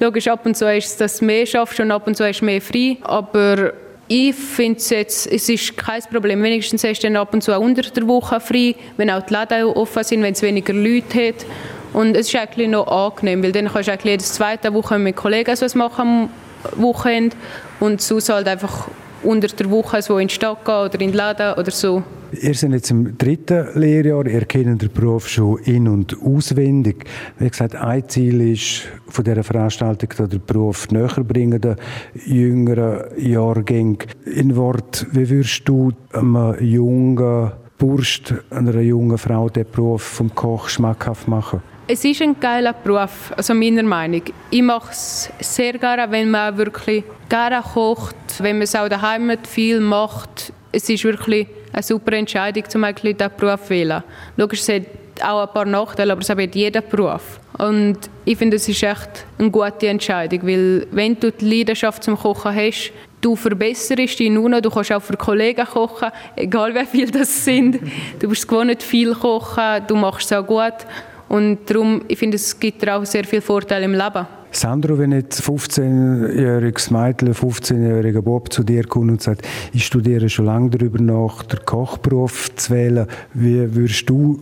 Logisch, 0.00 0.28
ab 0.28 0.46
und 0.46 0.56
zu 0.56 0.72
ist 0.72 0.86
es, 0.86 0.96
dass 0.96 1.18
du 1.18 1.26
mehr 1.26 1.44
schaffst 1.44 1.78
und 1.78 1.90
ab 1.90 2.06
und 2.06 2.16
zu 2.16 2.30
du 2.30 2.44
mehr 2.44 2.62
frei. 2.62 2.96
Aber 3.02 3.72
ich 4.08 4.34
finde 4.34 4.78
es 4.78 4.88
jetzt, 4.88 5.26
es 5.26 5.48
ist 5.48 5.76
kein 5.76 6.02
Problem. 6.10 6.42
Wenigstens 6.42 6.82
hast 6.82 7.02
du 7.02 7.08
dann 7.08 7.16
ab 7.16 7.34
und 7.34 7.42
zu 7.42 7.54
auch 7.54 7.60
unter 7.60 7.82
der 7.82 8.08
Woche 8.08 8.40
frei, 8.40 8.74
wenn 8.96 9.10
auch 9.10 9.22
die 9.22 9.34
Läden 9.34 9.64
offen 9.66 10.04
sind, 10.04 10.22
wenn 10.22 10.32
es 10.32 10.40
weniger 10.40 10.72
Leute 10.72 11.28
hat. 11.28 11.46
Und 11.92 12.16
es 12.16 12.28
ist 12.28 12.36
eigentlich 12.36 12.68
noch 12.68 12.86
angenehm, 12.86 13.42
weil 13.42 13.52
dann 13.52 13.68
kannst 13.68 13.88
du 13.88 14.08
jedes 14.08 14.32
zweite 14.32 14.72
Woche 14.72 14.98
mit 14.98 15.16
Kollegen 15.16 15.50
etwas 15.50 15.74
machen 15.74 16.30
am 16.72 16.80
Wochenende 16.82 17.36
und 17.80 18.00
sonst 18.00 18.30
halt 18.30 18.48
einfach 18.48 18.88
unter 19.26 19.48
der 19.48 19.70
Woche 19.70 20.00
so 20.00 20.18
in 20.18 20.28
die 20.28 20.34
Stadt 20.34 20.64
gehen 20.64 20.74
oder 20.74 21.00
in 21.00 21.10
den 21.10 21.12
Läden 21.12 21.54
oder 21.54 21.70
so. 21.70 22.02
Ihr 22.32 22.54
seid 22.54 22.72
jetzt 22.72 22.90
im 22.90 23.16
dritten 23.16 23.68
Lehrjahr, 23.74 24.26
ihr 24.26 24.44
kennt 24.44 24.82
den 24.82 24.92
Beruf 24.92 25.28
schon 25.28 25.58
in- 25.60 25.88
und 25.88 26.16
auswendig. 26.20 27.04
Wie 27.38 27.48
gesagt, 27.48 27.76
ein 27.76 28.08
Ziel 28.08 28.52
ist 28.52 28.82
von 29.08 29.24
dieser 29.24 29.44
Veranstaltung, 29.44 30.28
den 30.28 30.42
Beruf 30.44 30.90
näher 30.90 31.22
bringen, 31.22 31.60
den 31.60 31.76
jüngeren 32.26 33.04
Jahrgängen. 33.18 33.98
In 34.24 34.56
Wort, 34.56 35.06
wie 35.12 35.28
würdest 35.28 35.68
du 35.68 35.92
einem 36.12 36.56
jungen 36.60 37.52
Burst, 37.78 38.34
einer 38.50 38.80
jungen 38.80 39.18
Frau 39.18 39.48
den 39.48 39.66
Beruf 39.70 40.02
vom 40.02 40.34
Koch 40.34 40.68
schmackhaft 40.68 41.28
machen? 41.28 41.62
Es 41.88 42.04
ist 42.04 42.20
ein 42.20 42.40
geiler 42.40 42.72
Beruf, 42.72 43.32
also 43.36 43.54
meiner 43.54 43.84
Meinung. 43.84 44.22
Ich 44.50 44.62
mache 44.62 44.90
es 44.90 45.30
sehr 45.38 45.74
gerne, 45.74 46.10
wenn 46.10 46.28
man 46.28 46.58
wirklich 46.58 47.04
gerne 47.28 47.62
kocht, 47.62 48.16
wenn 48.40 48.56
man 48.56 48.62
es 48.62 48.74
auch 48.74 48.88
daheim 48.88 49.30
viel 49.48 49.78
macht. 49.78 50.52
Es 50.72 50.88
ist 50.88 51.04
wirklich 51.04 51.46
eine 51.72 51.84
super 51.84 52.14
Entscheidung, 52.14 52.64
um 52.74 52.82
eigentlich 52.82 53.16
diesen 53.16 53.30
Beruf 53.36 53.62
zu 53.62 53.70
wählen. 53.70 54.02
Logisch, 54.36 54.62
es 54.62 54.68
hat 54.68 54.82
auch 55.22 55.46
ein 55.46 55.54
paar 55.54 55.64
Nachteile, 55.64 56.10
aber 56.10 56.22
es 56.22 56.28
hat 56.28 56.54
jeder 56.56 56.80
Beruf. 56.80 57.38
Und 57.56 57.98
ich 58.24 58.36
finde, 58.36 58.56
es 58.56 58.68
ist 58.68 58.82
echt 58.82 59.24
eine 59.38 59.52
gute 59.52 59.86
Entscheidung, 59.86 60.40
weil 60.42 60.88
wenn 60.90 61.20
du 61.20 61.30
die 61.30 61.58
Leidenschaft 61.58 62.02
zum 62.02 62.18
Kochen 62.18 62.52
hast, 62.52 62.92
du 63.20 63.36
verbesserst 63.36 64.18
dich 64.18 64.30
nur 64.30 64.48
noch, 64.48 64.60
du 64.60 64.70
kannst 64.70 64.90
auch 64.90 65.02
für 65.02 65.16
Kollegen 65.16 65.64
kochen, 65.64 66.08
egal 66.34 66.74
wie 66.74 66.84
viele 66.84 67.12
das 67.12 67.44
sind. 67.44 67.78
Du 68.18 68.28
bist 68.28 68.48
gewohnt, 68.48 68.82
viel 68.82 69.14
kochen, 69.14 69.86
du 69.86 69.94
machst 69.94 70.32
es 70.32 70.36
auch 70.36 70.44
gut. 70.44 70.74
Und 71.28 71.58
darum, 71.66 72.02
ich 72.08 72.18
finde, 72.18 72.36
es 72.36 72.58
gibt 72.58 72.88
auch 72.88 73.04
sehr 73.04 73.24
viele 73.24 73.42
Vorteile 73.42 73.84
im 73.84 73.92
Leben. 73.92 74.26
Sandro, 74.52 74.98
wenn 74.98 75.12
jetzt 75.12 75.42
15-jähriges 75.42 76.90
Mädchen, 76.92 77.34
15-jähriger 77.34 78.22
Bob 78.22 78.52
zu 78.52 78.62
dir 78.62 78.84
kommt 78.84 79.10
und 79.10 79.22
sagt, 79.22 79.46
ich 79.72 79.84
studiere 79.84 80.28
schon 80.28 80.46
lange 80.46 80.70
darüber 80.70 81.02
nach, 81.02 81.42
den 81.42 81.60
Kochberuf 81.64 82.54
zu 82.54 82.72
wählen, 82.72 83.06
wie 83.34 83.74
würdest 83.74 84.08
du 84.08 84.40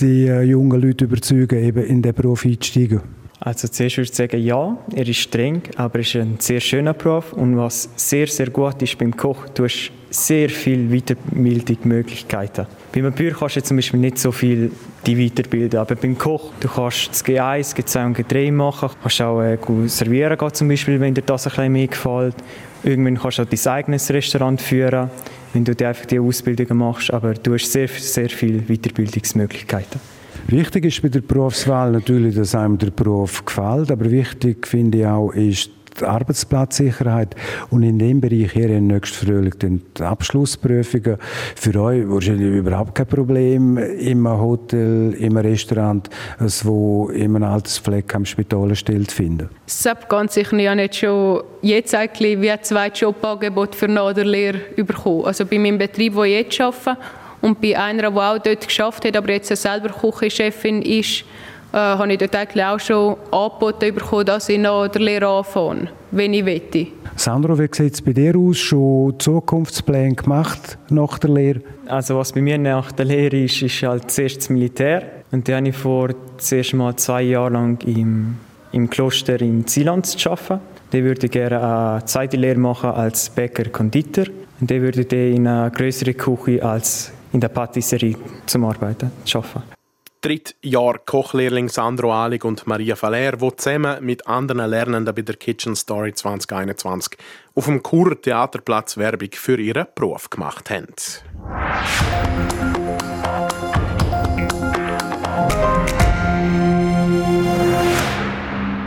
die 0.00 0.26
äh, 0.26 0.42
jungen 0.42 0.80
Leute 0.80 1.04
überzeugen, 1.04 1.62
eben 1.62 1.84
in 1.84 2.02
den 2.02 2.14
Beruf 2.14 2.44
einzusteigen? 2.44 3.02
Also 3.38 3.68
zuerst 3.68 3.98
würde 3.98 4.10
ich 4.10 4.16
sagen, 4.16 4.40
ja, 4.40 4.78
er 4.94 5.08
ist 5.08 5.18
streng, 5.18 5.62
aber 5.76 5.98
es 5.98 6.08
ist 6.08 6.16
ein 6.16 6.36
sehr 6.38 6.60
schöner 6.60 6.94
Beruf 6.94 7.32
und 7.32 7.56
was 7.56 7.88
sehr, 7.96 8.26
sehr 8.28 8.50
gut 8.50 8.80
ist 8.82 8.98
beim 8.98 9.16
Koch, 9.16 9.48
du 9.50 9.64
hast 9.64 9.92
sehr 10.12 10.50
viele 10.50 10.88
Weiterbildungsmöglichkeiten. 10.88 12.66
Beim 12.92 13.12
Bauer 13.12 13.30
kannst 13.30 13.56
du 13.56 13.62
zum 13.62 13.76
Beispiel 13.78 14.00
nicht 14.00 14.18
so 14.18 14.30
viel 14.30 14.70
die 15.06 15.18
weiterbilden, 15.18 15.80
aber 15.80 15.94
beim 15.94 16.16
Koch, 16.16 16.52
du 16.60 16.68
kannst 16.68 17.10
das 17.10 17.24
G1, 17.24 17.74
G2 17.74 18.06
und 18.06 18.18
G3 18.18 18.52
machen, 18.52 18.90
du 18.90 18.94
kannst 19.02 19.22
auch 19.22 19.40
äh, 19.40 19.58
servieren 19.86 20.36
gehen, 20.36 20.54
zum 20.54 20.68
Beispiel, 20.68 21.00
wenn 21.00 21.14
dir 21.14 21.22
das 21.22 21.46
ein 21.46 21.50
bisschen 21.50 21.72
mehr 21.72 21.86
gefällt. 21.86 22.36
Irgendwann 22.84 23.18
kannst 23.18 23.38
du 23.38 23.42
auch 23.42 23.46
dein 23.46 23.72
eigenes 23.72 24.10
Restaurant 24.10 24.60
führen, 24.60 25.10
wenn 25.54 25.64
du 25.64 25.72
einfach 25.86 26.06
die 26.06 26.18
Ausbildungen 26.18 26.76
machst, 26.76 27.12
aber 27.12 27.34
du 27.34 27.54
hast 27.54 27.72
sehr, 27.72 27.88
sehr 27.88 28.28
viele 28.28 28.60
Weiterbildungsmöglichkeiten. 28.62 30.00
Wichtig 30.48 30.84
ist 30.84 31.00
bei 31.02 31.08
der 31.08 31.20
Berufswahl 31.20 31.92
natürlich, 31.92 32.34
dass 32.34 32.54
einem 32.54 32.76
der 32.76 32.90
Beruf 32.90 33.44
gefällt, 33.44 33.90
aber 33.90 34.10
wichtig 34.10 34.66
finde 34.66 34.98
ich 34.98 35.06
auch, 35.06 35.32
ist 35.32 35.70
die 36.00 36.04
Arbeitsplatzsicherheit 36.04 37.34
und 37.70 37.82
in 37.82 37.98
dem 37.98 38.20
Bereich 38.20 38.52
hier 38.52 38.68
in 38.70 38.86
nächst 38.86 39.14
Frühling 39.14 39.54
die 39.60 40.02
Abschlussprüfungen 40.02 41.18
für 41.56 41.80
euch 41.80 42.08
wahrscheinlich 42.08 42.56
überhaupt 42.56 42.94
kein 42.94 43.06
Problem 43.06 43.78
im 43.78 44.28
Hotel, 44.28 45.14
im 45.18 45.36
Restaurant, 45.36 46.08
also 46.38 46.68
wo 46.68 47.08
in 47.10 47.36
einem 47.36 47.44
Altersfleck 47.44 48.14
am 48.14 48.24
Spital 48.24 48.74
stellt 48.74 49.12
finden. 49.12 49.48
Sepp 49.66 50.08
ganz 50.08 50.34
sicher 50.34 50.58
ja 50.58 50.74
nicht 50.74 50.96
schon 50.96 51.42
jetzt 51.62 51.94
eigentlich 51.94 52.40
wie 52.40 52.52
zwei 52.62 52.88
Jobangebote 52.88 53.76
für 53.76 53.88
nach 53.88 54.12
der 54.12 54.24
Lehre 54.24 54.58
bekommen. 54.76 55.24
Also 55.24 55.46
bei 55.46 55.58
meinem 55.58 55.78
Betrieb, 55.78 56.14
wo 56.14 56.24
ich 56.24 56.32
jetzt 56.32 56.60
arbeite 56.60 56.98
und 57.40 57.60
bei 57.60 57.78
einer, 57.78 58.10
die 58.10 58.16
auch 58.16 58.38
dort 58.38 58.66
geschafft 58.66 59.04
hat, 59.04 59.16
aber 59.16 59.32
jetzt 59.32 59.54
selber 59.54 59.90
Küchenchefin 59.90 60.82
ist, 60.82 61.24
äh, 61.72 61.76
habe 61.76 62.12
ich 62.12 62.18
dort 62.18 62.36
eigentlich 62.36 62.64
auch 62.64 62.78
schon 62.78 63.16
angeboten 63.30 63.94
bekommen, 63.94 64.26
dass 64.26 64.48
ich 64.48 64.58
nach 64.58 64.88
der 64.88 65.00
Lehre 65.00 65.26
anfange, 65.28 65.88
wenn 66.10 66.34
ich 66.34 66.44
möchte. 66.44 66.88
Sandro, 67.16 67.58
wie 67.58 67.68
sieht 67.70 67.94
es 67.94 68.02
bei 68.02 68.12
dir 68.12 68.36
aus? 68.36 68.58
Schon 68.58 69.18
Zukunftspläne 69.18 70.14
gemacht 70.14 70.78
nach 70.90 71.18
der 71.18 71.30
Lehre? 71.30 71.60
Also 71.86 72.16
was 72.18 72.32
bei 72.32 72.40
mir 72.40 72.58
nach 72.58 72.92
der 72.92 73.06
Lehre 73.06 73.36
ist, 73.38 73.62
ist 73.62 73.82
halt 73.82 74.10
zuerst 74.10 74.38
das 74.38 74.50
Militär. 74.50 75.02
Und 75.30 75.48
dann 75.48 75.56
habe 75.56 75.68
ich 75.68 75.76
vor 75.76 76.10
zuerst 76.38 76.74
mal 76.74 76.94
zwei 76.96 77.22
Jahre 77.22 77.50
lang 77.50 77.82
im, 77.86 78.36
im 78.72 78.88
Kloster 78.88 79.40
in 79.40 79.66
Zieland 79.66 80.14
arbeiten. 80.26 80.60
Dann 80.90 81.04
würde 81.04 81.26
ich 81.26 81.32
gerne 81.32 81.62
eine 81.62 82.04
zweite 82.04 82.36
Lehre 82.36 82.58
machen 82.58 82.90
als 82.90 83.30
Bäcker-Konditor. 83.30 84.26
Und 84.60 84.70
dann 84.70 84.80
würde 84.82 85.02
ich 85.02 85.12
in 85.12 85.46
einer 85.46 85.70
größeren 85.70 86.16
Küche 86.16 86.62
als 86.62 87.12
in 87.32 87.40
der 87.40 87.48
Patisserie 87.48 88.16
zum 88.46 88.64
Arbeiten 88.64 89.10
arbeiten. 89.34 89.81
Drittjahr 90.22 90.98
Kochlehrling 90.98 91.68
Sandro 91.68 92.12
Alig 92.12 92.44
und 92.44 92.64
Maria 92.68 92.94
Faller, 92.94 93.32
die 93.32 93.56
zusammen 93.56 94.04
mit 94.04 94.24
anderen 94.28 94.70
Lernenden 94.70 95.12
bei 95.12 95.22
der 95.22 95.34
Kitchen 95.34 95.74
Story 95.74 96.14
2021 96.14 97.18
auf 97.56 97.64
dem 97.64 97.82
Kur 97.82 98.20
Theaterplatz 98.22 98.96
Werbung 98.96 99.30
für 99.32 99.60
ihren 99.60 99.86
Beruf 99.96 100.30
gemacht 100.30 100.70
haben. 100.70 100.94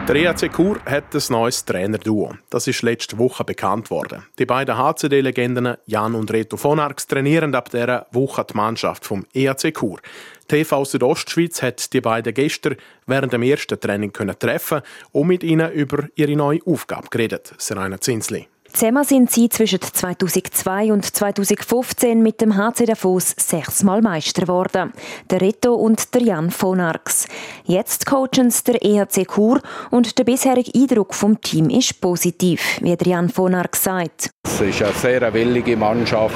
Der 0.07 0.17
EAC 0.17 0.53
Chur 0.55 0.79
hat 0.85 1.15
ein 1.15 1.21
neues 1.29 1.65
Trainerduo. 1.65 2.35
Das 2.51 2.67
ist 2.67 2.83
letzte 2.83 3.17
Woche 3.17 3.43
bekannt 3.43 3.89
worden. 3.89 4.23
Die 4.37 4.45
beiden 4.45 4.77
HCD-Legenden 4.77 5.77
Jan 5.87 6.13
und 6.13 6.31
Reto 6.31 6.57
von 6.57 6.79
Arx 6.79 7.07
trainieren 7.07 7.55
ab 7.55 7.71
dieser 7.71 8.05
Woche 8.11 8.45
die 8.47 8.55
Mannschaft 8.55 9.03
vom 9.03 9.25
EAC 9.33 9.73
Chur. 9.75 9.99
TV 10.47 10.85
Südostschweiz 10.85 11.63
hat 11.63 11.91
die 11.91 12.01
beiden 12.01 12.35
gestern 12.35 12.75
während 13.07 13.33
dem 13.33 13.41
ersten 13.41 13.79
Training 13.79 14.13
treffen 14.13 14.81
und 15.11 15.25
mit 15.25 15.43
ihnen 15.43 15.71
über 15.71 16.07
ihre 16.13 16.35
neue 16.35 16.59
Aufgabe 16.67 17.07
geredet. 17.09 17.55
Serena 17.57 17.99
Zinsli. 17.99 18.47
Zusammen 18.75 19.05
sind 19.05 19.31
sie 19.31 19.47
zwischen 19.47 19.79
2002 19.79 20.91
und 20.91 21.05
2015 21.05 22.21
mit 22.21 22.41
dem 22.41 22.57
HC 22.57 22.85
Davos 22.87 23.33
sechsmal 23.37 24.01
Meister 24.01 24.41
geworden. 24.41 24.91
Der 25.29 25.39
Reto 25.39 25.75
und 25.75 26.13
der 26.13 26.23
Jan 26.23 26.51
von 26.51 26.81
Arx. 26.81 27.29
Jetzt 27.63 28.05
coachen 28.05 28.51
sie 28.51 28.63
der 28.65 28.83
EHC 28.83 29.27
Chur 29.33 29.61
und 29.91 30.17
der 30.17 30.25
bisherige 30.25 30.77
Eindruck 30.77 31.13
vom 31.13 31.39
Team 31.39 31.69
ist 31.69 32.01
positiv, 32.01 32.81
wie 32.81 32.93
der 32.97 33.07
Jan 33.07 33.29
von 33.29 33.55
Arx 33.55 33.85
sagt. 33.85 34.31
Es 34.43 34.59
ist 34.59 34.83
eine 34.83 34.91
sehr 34.91 35.33
willige 35.33 35.77
Mannschaft. 35.77 36.35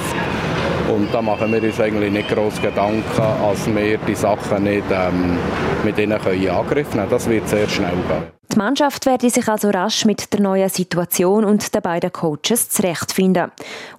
Und 0.89 1.13
da 1.13 1.21
machen 1.21 1.51
wir 1.51 1.61
uns 1.61 1.77
eigentlich 1.81 2.13
nicht 2.13 2.29
groß 2.29 2.61
Gedanken, 2.61 3.21
als 3.21 3.67
wir 3.67 3.97
die 3.97 4.15
Sachen 4.15 4.63
nicht 4.63 4.85
ähm, 4.89 5.37
mit 5.83 5.99
ihnen 5.99 6.17
nehmen 6.25 6.67
können. 6.69 7.09
Das 7.09 7.29
wird 7.29 7.49
sehr 7.49 7.67
schnell 7.67 7.97
gehen. 8.07 8.38
Die 8.51 8.57
Mannschaft 8.57 9.05
werde 9.05 9.29
sich 9.29 9.47
also 9.47 9.69
rasch 9.69 10.05
mit 10.05 10.33
der 10.33 10.41
neuen 10.41 10.69
Situation 10.69 11.45
und 11.45 11.75
den 11.75 11.81
beiden 11.83 12.11
Coaches 12.11 12.69
zurechtfinden. 12.69 13.51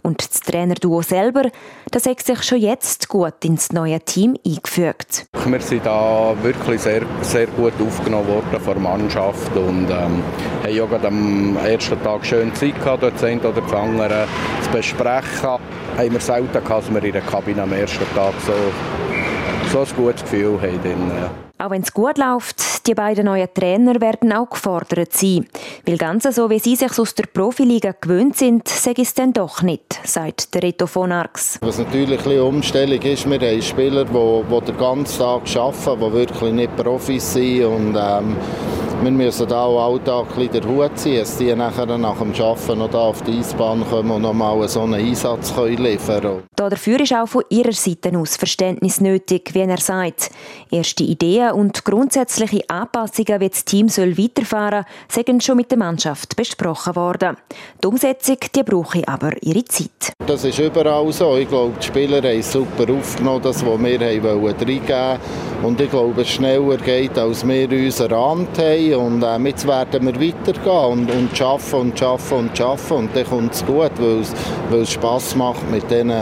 Und 0.02 0.28
das 0.28 0.40
Trainerduo 0.40 1.02
selber, 1.02 1.50
das 1.92 2.04
hat 2.06 2.20
sich 2.20 2.42
schon 2.42 2.58
jetzt 2.58 3.08
gut 3.08 3.44
ins 3.44 3.70
neue 3.70 4.00
Team 4.00 4.36
eingefügt. 4.44 5.26
Wir 5.46 5.60
sind 5.60 5.86
da 5.86 6.34
wirklich 6.42 6.80
sehr, 6.80 7.02
sehr 7.22 7.46
gut 7.46 7.74
aufgenommen 7.80 8.26
worden 8.26 8.60
von 8.60 8.74
der 8.74 8.82
Mannschaft 8.82 9.56
und 9.56 9.88
ähm, 9.88 10.22
haben 10.64 10.74
ja 10.74 10.84
gerade 10.84 11.06
am 11.06 11.56
ersten 11.56 12.02
Tag 12.02 12.26
schön 12.26 12.52
Zeit 12.56 12.74
gehabt, 12.74 13.04
dort 13.04 13.22
eine 13.22 13.40
oder 13.40 13.60
das 13.60 13.72
andere 13.72 14.26
zu 14.62 14.70
besprechen. 14.70 15.48
Haben 15.96 16.12
wir 16.12 16.20
selten 16.20 16.52
gehabt, 16.52 16.70
dass 16.70 16.92
wir 16.92 17.04
in 17.04 17.12
der 17.12 17.22
Kabine 17.22 17.62
am 17.62 17.72
ersten 17.72 18.04
Tag 18.16 18.34
so, 18.44 18.52
so 19.72 19.80
ein 19.80 19.96
gutes 19.96 20.22
Gefühl 20.22 20.60
haben. 20.60 21.12
Auch 21.58 21.70
wenn 21.70 21.82
es 21.82 21.92
gut 21.92 22.18
läuft, 22.18 22.69
die 22.86 22.94
beiden 22.94 23.26
neuen 23.26 23.48
Trainer 23.52 24.00
werden 24.00 24.32
auch 24.32 24.50
gefordert 24.50 25.12
sein. 25.12 25.46
Weil 25.86 25.96
ganz 25.96 26.24
so, 26.34 26.50
wie 26.50 26.58
sie 26.58 26.76
sich 26.76 26.98
aus 26.98 27.14
der 27.14 27.24
Profiliga 27.24 27.94
gewöhnt 27.98 28.36
sind, 28.36 28.68
sage 28.68 29.02
ich 29.02 29.08
es 29.08 29.14
dann 29.14 29.32
doch 29.32 29.62
nicht, 29.62 30.00
sagt 30.04 30.54
der 30.54 30.62
Reto 30.62 30.86
von 30.86 31.12
Arx. 31.12 31.58
Was 31.62 31.78
natürlich 31.78 32.24
eine 32.26 32.42
Umstellung 32.42 33.00
ist, 33.02 33.28
wir 33.28 33.40
haben 33.40 33.62
Spieler, 33.62 34.04
die, 34.04 34.10
die 34.10 34.64
den 34.66 34.78
ganzen 34.78 35.18
Tag 35.18 35.56
arbeiten, 35.56 36.00
die 36.00 36.12
wirklich 36.12 36.52
nicht 36.52 36.76
Profis 36.76 37.32
sind 37.32 37.64
und 37.64 37.96
ähm, 37.96 38.36
wir 39.02 39.10
müssen 39.10 39.48
da 39.48 39.64
auch 39.64 39.92
Alltag 39.92 40.26
den 40.36 40.68
Hut 40.68 40.98
ziehen, 40.98 41.20
dass 41.20 41.38
die 41.38 41.54
nachher 41.54 41.86
nach 41.96 42.18
dem 42.18 42.34
Arbeiten 42.34 42.78
noch 42.78 42.90
da 42.90 42.98
auf 42.98 43.22
die 43.22 43.38
Eisbahn 43.38 43.82
kommen 43.88 44.10
und 44.10 44.22
noch 44.22 44.34
mal 44.34 44.68
so 44.68 44.82
einen 44.82 44.94
Einsatz 44.94 45.54
können 45.54 45.78
liefern 45.78 46.20
können. 46.20 46.42
Dafür 46.54 47.00
ist 47.00 47.14
auch 47.14 47.26
von 47.26 47.44
ihrer 47.48 47.72
Seite 47.72 48.16
aus 48.18 48.36
Verständnis 48.36 49.00
nötig, 49.00 49.54
wie 49.54 49.60
er 49.60 49.78
sagt. 49.78 50.30
Erste 50.70 51.04
Ideen 51.04 51.52
und 51.52 51.82
grundsätzliche 51.84 52.68
Anpassungen, 52.70 53.40
wie 53.40 53.48
das 53.48 53.64
Team 53.64 53.88
soll 53.88 54.16
weiterfahren 54.16 54.84
soll, 55.08 55.24
sind 55.24 55.42
schon 55.42 55.56
mit 55.56 55.70
der 55.70 55.78
Mannschaft 55.78 56.36
besprochen 56.36 56.94
worden. 56.96 57.36
Die 57.82 57.86
Umsetzung 57.86 58.36
die 58.54 58.62
brauche 58.62 59.06
aber 59.06 59.32
ihre 59.42 59.64
Zeit. 59.64 60.12
Das 60.26 60.44
ist 60.44 60.58
überall 60.58 61.12
so. 61.12 61.36
Ich 61.36 61.48
glaube, 61.48 61.74
die 61.80 61.86
Spieler 61.86 62.22
haben 62.22 62.42
super 62.42 62.92
aufgenommen, 62.92 63.42
das, 63.42 63.64
was 63.66 63.78
wir 63.82 64.00
reingeben 64.00 64.40
wollten. 64.40 65.18
Und 65.62 65.78
ich 65.78 65.90
glaube, 65.90 66.22
es 66.22 66.28
schneller 66.28 66.76
geht, 66.78 67.18
als 67.18 67.46
wir 67.46 67.68
uns 67.68 68.00
erahnt 68.00 68.56
haben. 68.58 68.94
Und 68.94 69.22
äh, 69.22 69.38
jetzt 69.48 69.66
werden 69.66 70.06
wir 70.06 70.14
weitergehen 70.14 70.92
und, 70.92 71.10
und 71.10 71.42
arbeiten 71.42 71.74
und 71.74 72.02
arbeiten 72.02 72.34
und 72.34 72.60
arbeiten. 72.60 72.94
Und 72.94 73.16
dann 73.16 73.26
kommt 73.26 73.54
es 73.54 73.66
gut, 73.66 73.90
weil 73.98 74.80
es, 74.80 74.90
Spass 74.90 75.34
macht, 75.34 75.70
mit 75.70 75.90
diesen, 75.90 76.12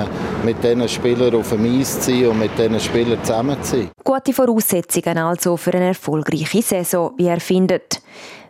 mit 0.45 0.63
diesen 0.65 0.89
Spielern 0.89 1.35
auf 1.35 1.51
dem 1.51 1.81
Eis 1.81 2.01
zu 2.01 2.11
sein 2.11 2.27
und 2.29 2.39
mit 2.41 2.59
diesen 2.59 2.81
Spielern 2.81 3.23
zusammen 3.23 3.63
zu 3.63 3.77
sein. 3.77 3.91
Gute 4.03 4.33
Voraussetzungen 4.33 5.19
also 5.19 5.57
für 5.57 5.75
eine 5.75 5.93
erfolgreiche 6.41 6.63
Saison, 6.63 7.13
wie 7.17 7.27
er 7.27 7.41
findet. 7.41 8.03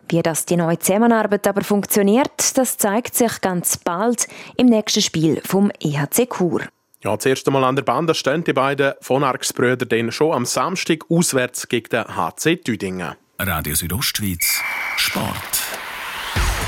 Wie 0.09 0.21
das 0.21 0.45
die 0.45 0.57
neue 0.57 0.79
Zusammenarbeit 0.79 1.47
aber 1.47 1.63
funktioniert, 1.63 2.57
das 2.57 2.77
zeigt 2.77 3.15
sich 3.15 3.41
ganz 3.41 3.77
bald 3.77 4.27
im 4.57 4.67
nächsten 4.67 5.01
Spiel 5.01 5.41
vom 5.45 5.71
EHC 5.79 6.27
Chur. 6.27 6.61
Ja, 7.03 7.15
das 7.15 7.25
erste 7.25 7.51
Mal 7.51 7.63
an 7.63 7.75
der 7.75 7.83
Bande 7.83 8.13
stehen 8.13 8.43
die 8.43 8.53
beiden 8.53 8.93
von 9.01 9.23
Arx-Brüder 9.23 9.85
dann 9.85 10.11
schon 10.11 10.33
am 10.33 10.45
Samstag 10.45 11.09
auswärts 11.09 11.67
gegen 11.67 11.89
den 11.89 12.15
HC 12.15 12.57
Tüdingen. 12.57 13.15
Radio 13.39 13.75
Südostschweiz 13.75 14.61
Sport. 14.97 15.63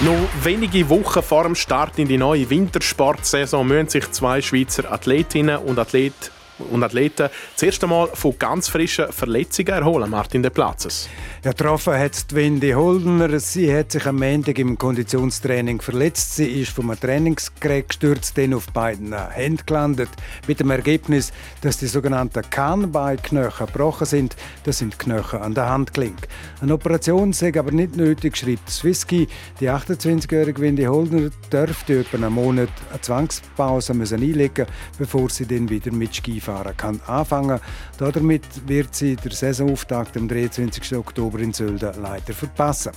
Noch 0.02 0.30
wenige 0.44 0.88
Wochen 0.90 1.22
vor 1.22 1.44
dem 1.44 1.56
Start 1.56 2.00
in 2.00 2.08
die 2.08 2.18
neue 2.18 2.50
Wintersportsaison 2.50 3.68
müssen 3.68 3.90
sich 3.90 4.10
zwei 4.12 4.42
Schweizer 4.42 4.90
Athletinnen 4.92 5.58
und 5.58 5.78
Athleten 5.78 6.32
und 6.70 6.84
Athleten 6.84 7.30
das 7.54 7.64
erste 7.64 7.88
Mal 7.88 8.08
von 8.14 8.38
ganz 8.38 8.68
frischen 8.68 9.12
Verletzungen 9.12 9.70
erholen, 9.70 10.10
Martin 10.10 10.44
de 10.44 10.52
Platzes. 10.52 11.10
Ja, 11.44 11.52
getroffen 11.52 11.98
hat 11.98 12.34
Wendy 12.34 12.72
Holdener. 12.72 13.40
Sie 13.40 13.74
hat 13.74 13.92
sich 13.92 14.06
am 14.06 14.18
Montag 14.18 14.60
im 14.60 14.78
Konditionstraining 14.78 15.82
verletzt. 15.82 16.36
Sie 16.36 16.62
ist 16.62 16.72
vom 16.72 16.94
Trainingsgerät 17.00 17.90
gestürzt, 17.90 18.38
dann 18.38 18.54
auf 18.54 18.68
beiden 18.68 19.14
Händen 19.32 19.66
gelandet. 19.66 20.10
Mit 20.48 20.60
dem 20.60 20.70
Ergebnis, 20.70 21.32
dass 21.62 21.78
die 21.78 21.88
sogenannten 21.88 22.48
Kahnbeinknochen 22.50 23.68
gebrochen 23.68 24.06
sind. 24.06 24.36
Das 24.64 24.78
sind 24.78 25.00
Knochen 25.00 25.42
an 25.42 25.54
der 25.54 25.70
Handgelenk. 25.70 26.28
Eine 26.62 26.74
Operation 26.74 27.34
sei 27.34 27.58
aber 27.58 27.72
nicht 27.72 27.96
nötig, 27.96 28.38
schreibt 28.38 28.70
Swissky. 28.70 29.28
Die 29.60 29.70
28-jährige 29.70 30.62
Wendy 30.62 30.84
Holdner 30.84 31.30
dürfte 31.52 32.00
etwa 32.00 32.18
einen 32.18 32.34
Monat 32.34 32.70
eine 32.92 33.02
Zwangspause 33.02 33.94
müssen 33.94 34.22
einlegen 34.22 34.68
bevor 34.98 35.30
sie 35.30 35.46
dann 35.46 35.70
wieder 35.70 35.92
mit 35.92 36.14
Skifahren 36.14 36.51
kann 36.78 37.02
anfangen. 37.08 37.60
Damit 37.98 38.68
wird 38.68 38.96
sie 38.96 39.16
der 39.16 39.32
Saisonauftakt 39.32 40.18
am 40.18 40.28
23. 40.28 40.96
Oktober 40.98 41.40
in 41.40 41.54
Sölden 41.54 41.94
leider 42.02 42.34
verpassen. 42.34 42.92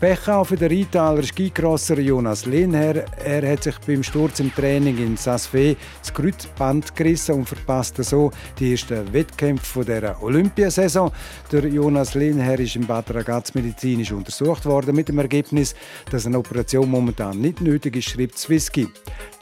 Pech 0.00 0.28
auch 0.28 0.46
für 0.46 0.56
den 0.56 0.72
Rheintaler 0.72 1.22
Skicrosser 1.22 1.98
Jonas 1.98 2.46
Lehnherr. 2.46 3.04
Er 3.22 3.52
hat 3.52 3.64
sich 3.64 3.78
beim 3.80 4.02
Sturz 4.02 4.40
im 4.40 4.50
Training 4.54 4.96
in 4.96 5.18
Sasfe 5.18 5.76
das 6.00 6.14
Kreuzband 6.14 6.96
gerissen 6.96 7.34
und 7.34 7.46
verpasste 7.46 8.02
so 8.02 8.30
die 8.58 8.72
ersten 8.72 9.12
Wettkämpfe 9.12 9.84
der 9.84 10.22
Olympiasaison. 10.22 11.12
Der 11.52 11.66
Jonas 11.66 12.14
Lehnherr 12.14 12.58
ist 12.60 12.76
im 12.76 12.86
Bad 12.86 13.14
Ragaz 13.14 13.52
medizinisch 13.52 14.10
untersucht 14.10 14.64
worden 14.64 14.96
mit 14.96 15.08
dem 15.08 15.18
Ergebnis, 15.18 15.74
dass 16.10 16.24
eine 16.24 16.38
Operation 16.38 16.88
momentan 16.88 17.38
nicht 17.38 17.60
nötig 17.60 17.96
ist, 17.96 18.08
schreibt 18.08 18.38
Swissky. 18.38 18.88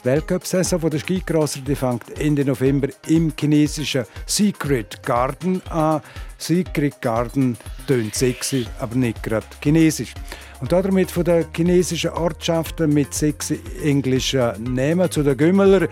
Die 0.01 0.05
Weltcup-Saison 0.05 0.89
der 0.89 0.99
Skicrosser 0.99 1.61
die 1.61 1.75
fängt 1.75 2.19
Ende 2.19 2.43
November 2.43 2.89
im 3.07 3.31
chinesischen 3.39 4.03
Secret 4.25 5.01
Garden 5.03 5.61
an. 5.69 6.01
Secret 6.39 7.01
Garden 7.01 7.57
tönt 7.87 8.15
sexy, 8.15 8.65
aber 8.79 8.95
nicht 8.95 9.21
gerade 9.21 9.45
chinesisch. 9.61 10.13
Und 10.61 10.71
damit 10.71 11.11
von 11.11 11.23
den 11.23 11.45
chinesischen 11.55 12.11
Ortschaften 12.11 12.93
mit 12.93 13.13
sechs 13.13 13.53
englischen 13.83 14.51
Namen 14.63 15.09
zu 15.11 15.23
den 15.23 15.37
Gümmeler. 15.37 15.87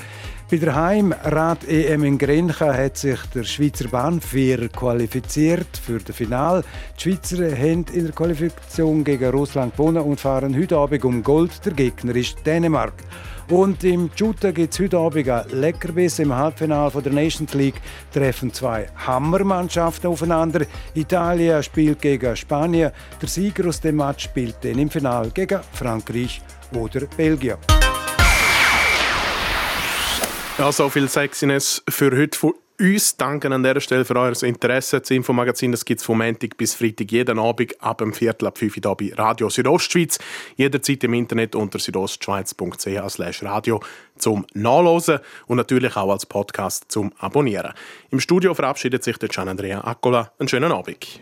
Bei 0.50 0.56
der 0.56 0.76
Heimrad-EM 0.76 2.06
in 2.06 2.18
Grencha 2.18 2.74
hat 2.74 2.96
sich 2.96 3.20
der 3.36 3.44
Schweizer 3.44 3.90
Bahnfahrer 3.90 4.70
qualifiziert 4.70 5.76
für 5.76 6.00
das 6.00 6.16
Finale. 6.16 6.64
Die 6.96 7.02
Schweizer 7.02 7.52
haben 7.52 7.84
in 7.92 8.06
der 8.06 8.14
Qualifikation 8.14 9.04
gegen 9.04 9.30
Russland 9.30 9.76
gewonnen 9.76 10.04
und 10.04 10.22
fahren 10.22 10.58
heute 10.58 10.78
Abend 10.78 11.04
um 11.04 11.22
Gold. 11.22 11.66
Der 11.66 11.74
Gegner 11.74 12.16
ist 12.16 12.38
Dänemark. 12.46 12.94
Und 13.50 13.84
im 13.84 14.10
Juta 14.16 14.52
gibt 14.52 14.74
es 14.74 14.80
heute 14.80 14.98
Abend 14.98 15.28
ein 15.28 15.50
Leckerbiss. 15.52 16.20
Im 16.20 16.34
Halbfinale 16.34 17.02
der 17.02 17.12
Nations 17.12 17.54
League 17.54 17.82
treffen 18.14 18.54
zwei 18.54 18.88
Hammermannschaften 19.06 20.10
aufeinander. 20.10 20.66
Italien 20.94 21.62
spielt 21.62 22.02
gegen 22.02 22.38
Spanien. 22.38 22.92
Der 23.22 23.28
Sieger 23.28 23.68
aus 23.68 23.82
dem 23.82 23.98
Match 23.98 24.24
spielt 24.24 24.64
dann 24.64 24.80
im 24.80 24.90
Finale 24.90 25.30
gegen 25.32 25.60
Frankreich 25.74 26.42
oder 26.74 27.02
Belgien. 27.18 27.58
Ja, 30.58 30.72
so 30.72 30.90
viel 30.90 31.08
Sexiness 31.08 31.84
für 31.88 32.10
heute 32.18 32.36
von 32.36 32.54
uns. 32.80 33.16
Danke 33.16 33.54
an 33.54 33.62
dieser 33.62 33.80
Stelle 33.80 34.06
für 34.06 34.16
euer 34.16 34.34
Interesse. 34.42 35.00
Das 35.00 35.12
Infomagazin 35.12 35.72
gibt 35.86 36.00
es 36.00 36.06
von 36.06 36.18
Montag 36.18 36.58
bis 36.58 36.74
Freitag 36.74 37.12
jeden 37.12 37.38
Abend 37.38 37.80
ab 37.80 38.00
dem 38.00 38.12
Viertel 38.12 38.48
ab 38.48 38.58
5 38.58 38.78
Uhr 38.84 38.98
bei 38.98 39.12
Radio 39.16 39.50
Südostschweiz. 39.50 40.18
Jederzeit 40.56 41.04
im 41.04 41.14
Internet 41.14 41.56
unter 41.56 41.78
südostschweiz.ch 41.78 43.44
radio 43.44 43.80
zum 44.18 44.48
Nachlesen 44.56 45.20
und 45.46 45.58
natürlich 45.58 45.96
auch 45.96 46.12
als 46.12 46.26
Podcast 46.26 46.86
zum 46.88 47.14
Abonnieren. 47.20 47.74
Im 48.10 48.20
Studio 48.20 48.56
verabschiedet 48.56 49.04
sich 49.04 49.20
der 49.20 49.30
Gian 49.30 49.50
Andrea 49.50 49.82
Accola. 49.82 50.32
Einen 50.40 50.48
schönen 50.48 50.72
Abend. 50.72 51.22